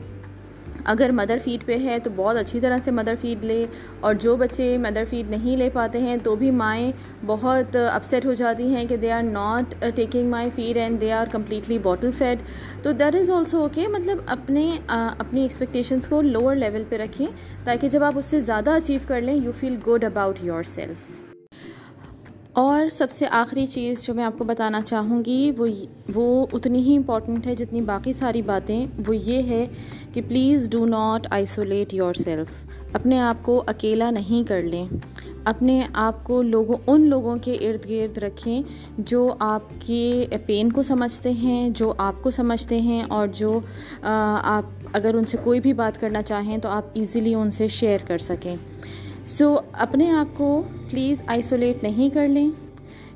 اگر 0.89 1.11
مدر 1.13 1.39
فیڈ 1.45 1.65
پہ 1.67 1.77
ہے 1.79 1.99
تو 1.99 2.11
بہت 2.17 2.37
اچھی 2.37 2.61
طرح 2.61 2.79
سے 2.79 2.91
مدر 2.91 3.15
فیڈ 3.21 3.45
لے 3.45 3.65
اور 4.01 4.15
جو 4.17 4.37
بچے 4.37 4.77
مدر 4.79 5.05
فیڈ 5.11 5.31
نہیں 5.31 5.57
لے 5.57 5.69
پاتے 5.73 5.99
ہیں 5.99 6.17
تو 6.23 6.35
بھی 6.37 6.51
مائیں 6.53 6.93
بہت 7.27 7.77
اپسیٹ 7.91 8.27
ہو 8.27 8.35
جاتی 8.35 8.67
ہیں 8.75 8.85
کہ 8.85 8.97
they 8.97 9.13
are 9.13 9.23
not 9.23 9.75
taking 9.97 10.31
my 10.31 10.51
feed 10.55 10.77
and 10.77 11.01
they 11.01 11.13
are 11.13 11.33
completely 11.33 11.79
bottle 11.79 12.11
fed 12.11 12.43
تو 12.83 12.93
دیٹ 12.95 13.15
از 13.15 13.31
آلسو 13.31 13.61
اوکے 13.61 13.87
مطلب 13.89 14.19
اپنے 14.29 14.71
اپنی 14.89 15.43
ایکسپیکٹیشنس 15.43 16.09
کو 16.09 16.23
لوور 16.23 16.57
لیول 16.57 16.85
پہ 16.89 16.97
رکھیں 16.97 17.27
تاکہ 17.65 17.89
جب 17.89 18.03
آپ 18.03 18.19
اس 18.19 18.27
سے 18.27 18.41
زیادہ 18.41 18.77
اچیو 18.77 18.99
کر 19.07 19.21
لیں 19.21 19.35
you 19.37 19.53
feel 19.53 19.77
good 19.87 20.05
about 20.05 20.45
yourself 20.69 21.18
اور 22.59 22.89
سب 22.89 23.11
سے 23.11 23.27
آخری 23.31 23.67
چیز 23.67 24.03
جو 24.03 24.15
میں 24.15 24.25
آپ 24.25 24.39
کو 24.39 24.45
بتانا 24.45 24.81
چاہوں 24.81 25.25
گی، 25.25 25.51
وہ 25.59 25.67
وہ 26.15 26.47
اتنی 26.53 26.79
ہی 26.79 26.97
امپورٹنٹ 26.97 27.47
ہے 27.47 27.55
جتنی 27.55 27.81
باقی 27.81 28.13
ساری 28.13 28.43
باتیں، 28.43 28.87
وہ 29.07 29.17
یہ 29.17 29.43
ہے 29.43 29.67
کہ 30.13 30.23
please 30.29 30.71
do 30.71 30.85
not 30.87 31.27
isolate 31.31 31.95
yourself 32.15 32.49
اپنے 32.93 33.21
آپ 33.21 33.37
کو 33.43 33.63
اکیلا 33.67 34.11
نہیں 34.11 34.49
کر 34.49 34.63
لیں. 34.63 34.87
اپنے 35.45 35.83
آپ 35.93 36.25
کو 36.25 36.43
لوگوں، 36.43 36.77
ان 36.87 37.09
لوگوں 37.09 37.37
کے 37.43 37.55
ارد 37.55 37.89
گرد 37.91 38.19
رکھیں 38.19 38.63
جو 38.99 39.35
آپ 39.39 39.63
کے 39.87 40.27
پین 40.47 40.73
کو 40.73 40.83
سمجھتے 40.83 41.31
ہیں، 41.33 41.71
جو 41.71 41.93
آپ 41.99 42.23
کو 42.23 42.31
سمجھتے 42.31 42.81
ہیں 42.81 43.03
اور 43.09 43.29
جو 43.29 43.61
آپ 44.03 44.63
اگر 44.93 45.15
ان 45.15 45.25
سے 45.25 45.39
کوئی 45.45 45.61
بھی 45.61 45.73
بات 45.73 46.01
کرنا 46.01 46.23
چاہیں 46.23 46.59
تو 46.59 46.69
آپ 46.69 46.85
ایزیلی 46.95 47.35
ان 47.35 47.51
سے 47.51 47.69
شیئر 47.69 47.99
کر 48.07 48.19
سکیں۔ 48.19 48.57
سو 49.29 49.59
اپنے 49.73 50.11
آپ 50.11 50.39
کو 50.39 50.63
پلیز 50.91 51.23
آئسولیٹ 51.27 51.83
نہیں 51.83 52.15
کر 52.15 52.29
لیں۔ 52.29 52.51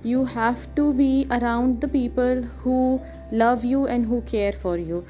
You 0.05 0.23
have 0.23 0.53
to 0.75 0.93
be 0.93 1.25
around 1.31 1.83
the 1.83 1.87
people 1.93 2.41
who 2.67 2.97
love 3.33 3.55
you 3.63 3.85
and 3.85 4.07
who 4.07 4.21
care 4.27 4.53
for 4.63 4.79
you. 4.79 5.01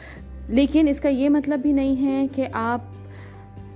لیکن 0.48 0.88
اس 0.88 1.00
کا 1.00 1.08
یہ 1.08 1.28
مطلب 1.28 1.60
بھی 1.60 1.72
نہیں 1.72 2.06
ہے 2.06 2.26
کہ 2.32 2.46
آپ 2.52 2.80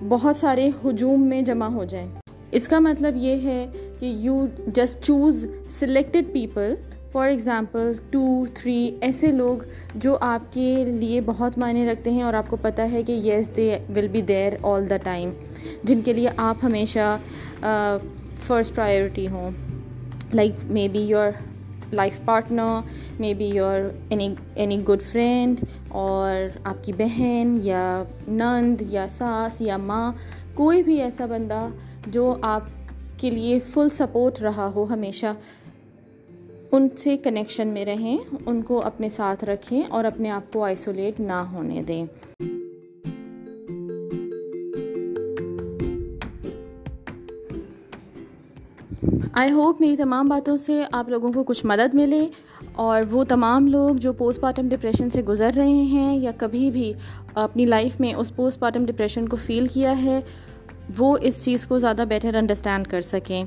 بہت 0.09 0.37
سارے 0.37 0.71
ہجوم 0.85 1.23
میں 1.23 1.43
جمع 1.43 1.67
ہو 1.67 1.85
جائیں۔ 1.85 2.09
اس 2.51 2.69
کا 2.69 2.79
مطلب 2.79 3.15
یہ 3.17 3.49
ہے 3.49 3.67
کہ 3.99 4.07
you 4.07 4.47
just 4.67 5.03
choose 5.03 5.47
selected 5.69 6.33
people 6.33 6.75
for 7.13 7.29
example 7.29 7.93
two 8.11 8.45
three 8.55 8.91
ایسے 9.01 9.31
لوگ 9.33 9.59
جو 9.95 10.17
آپ 10.21 10.53
کے 10.53 10.85
لیے 10.85 11.21
بہت 11.27 11.59
معنی 11.59 11.87
رکھتے 11.87 12.11
ہیں 12.11 12.23
اور 12.23 12.35
آپ 12.35 12.51
کو 12.51 12.57
پتہ 12.63 12.83
ہے 12.93 13.03
کہ 13.03 13.13
یس 13.25 13.51
دے 13.57 13.79
will 13.97 14.09
be 14.09 14.23
there 14.23 14.53
all 14.63 14.91
the 14.91 14.97
time 15.05 15.31
جن 15.85 16.01
کے 16.05 16.13
لیے 16.13 16.29
آپ 16.37 16.57
ہمیشہ 16.63 17.17
فرسٹ 18.47 18.75
پرائیورٹی 18.75 19.27
ہوں. 19.29 19.51
Like 20.33 20.53
maybe 20.93 21.01
your 21.01 21.31
life 21.93 22.21
partner 22.25 22.81
maybe 23.35 23.47
your 23.47 23.89
any 24.09 24.35
any 24.55 24.83
good 24.89 25.03
friend 25.03 25.65
اور 25.89 26.59
آپ 26.65 26.85
کی 26.85 26.93
بہن 26.93 27.53
یا 27.63 28.03
نند 28.29 28.83
یا 28.91 29.07
ساس 29.09 29.61
یا 29.61 29.77
ماں، 29.77 30.13
کوئی 30.55 30.83
بھی 30.83 31.01
ایسا 31.03 31.27
بندہ 31.27 31.67
جو 32.07 32.35
آپ 32.43 32.63
کے 33.17 33.31
لیے 33.31 33.59
فل 33.75 33.89
سپورٹ 33.89 34.43
رہا 34.43 34.71
ہو 34.75 34.85
ہمیشہ 34.91 35.33
ان 36.73 36.89
سے 36.99 37.17
کنیکشن 37.17 37.69
میں 37.69 37.85
رہیں، 37.85 38.19
ان 38.47 38.63
کو 38.63 38.83
اپنے 38.83 39.09
ساتھ 39.09 39.45
رکھیں 39.45 39.83
اور 39.89 40.05
اپنے 40.05 40.31
آپ 40.31 40.53
کو 40.53 40.65
آئسولیٹ 40.65 41.21
نہ 41.21 41.45
ہونے 41.53 41.83
دیں۔ 41.83 42.07
آئی 49.33 49.51
ہوپ 49.51 49.81
میری 49.81 49.97
تمام 49.97 50.29
باتوں 50.29 50.57
سے 50.57 50.83
آپ 50.93 51.09
لوگوں 51.09 51.33
کو 51.33 51.45
کچھ 51.45 51.67
مدد 51.67 51.95
ملے 51.95 52.27
اور 52.73 53.03
وہ 53.11 53.25
تمام 53.25 53.67
لوگ 53.67 53.97
جو 53.97 54.13
پوسٹ 54.13 54.41
پارٹم 54.41 54.69
ڈپریشن 54.69 55.11
سے 55.11 55.23
گزر 55.23 55.51
رہے 55.57 55.83
ہیں 55.85 56.17
یا 56.19 56.31
کبھی 56.37 56.71
بھی 56.71 56.93
اپنی 57.35 57.67
لائف 57.67 58.01
میں 58.01 58.15
اس 58.15 58.37
پوسٹ 58.37 58.61
پارٹم 58.61 58.85
ڈپریشن 58.85 59.29
کو 59.29 59.37
فیل 59.37 59.67
کیا 59.67 60.03
ہے، 60.03 60.21
وہ 60.99 61.17
اس 61.21 61.45
چیز 61.45 61.67
کو 61.67 61.79
زیادہ 61.79 62.05
بیٹر 62.09 62.35
انڈرسٹینڈ 62.35 62.87
کر 62.87 63.01
سکیں۔ 63.01 63.45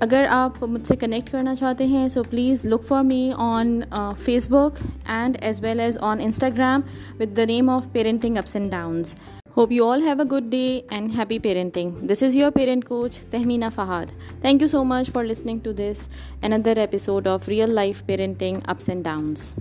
اگر 0.00 0.26
آپ 0.30 0.62
مجھ 0.64 0.86
سے 0.88 0.96
کنیکٹ 0.96 1.30
کرنا 1.30 1.54
چاہتے 1.54 1.84
ہیں 1.86 2.08
so 2.08 2.22
please 2.22 2.64
look 2.64 2.84
for 2.86 3.02
me 3.02 3.30
on 3.36 3.80
Facebook 4.50 4.82
and 5.04 5.36
as 5.40 5.62
well 5.62 5.80
as 5.80 5.98
on 6.00 6.18
Instagram 6.20 6.80
with 7.20 7.36
the 7.36 7.44
name 7.44 7.70
of 7.70 7.86
parenting 7.92 8.36
ups 8.36 8.56
and 8.56 8.70
downs 8.70 9.14
hope 9.56 9.72
you 9.72 9.88
all 9.88 10.02
have 10.02 10.18
a 10.18 10.28
good 10.32 10.50
day 10.50 10.80
and 10.90 11.10
happy 11.18 11.38
parenting 11.38 12.06
this 12.06 12.22
is 12.22 12.36
your 12.36 12.50
parent 12.50 12.84
coach 12.84 13.18
Tahmina 13.30 13.64
Fahad 13.74 14.12
thank 14.40 14.62
you 14.62 14.68
so 14.68 14.84
much 14.84 15.10
for 15.12 15.24
listening 15.24 15.58
to 15.58 15.72
this 15.72 16.08
another 16.42 16.76
episode 16.76 17.26
of 17.26 17.48
real 17.48 17.70
life 17.70 18.04
parenting 18.06 18.56
ups 18.66 18.88
and 18.88 19.04
downs 19.04 19.52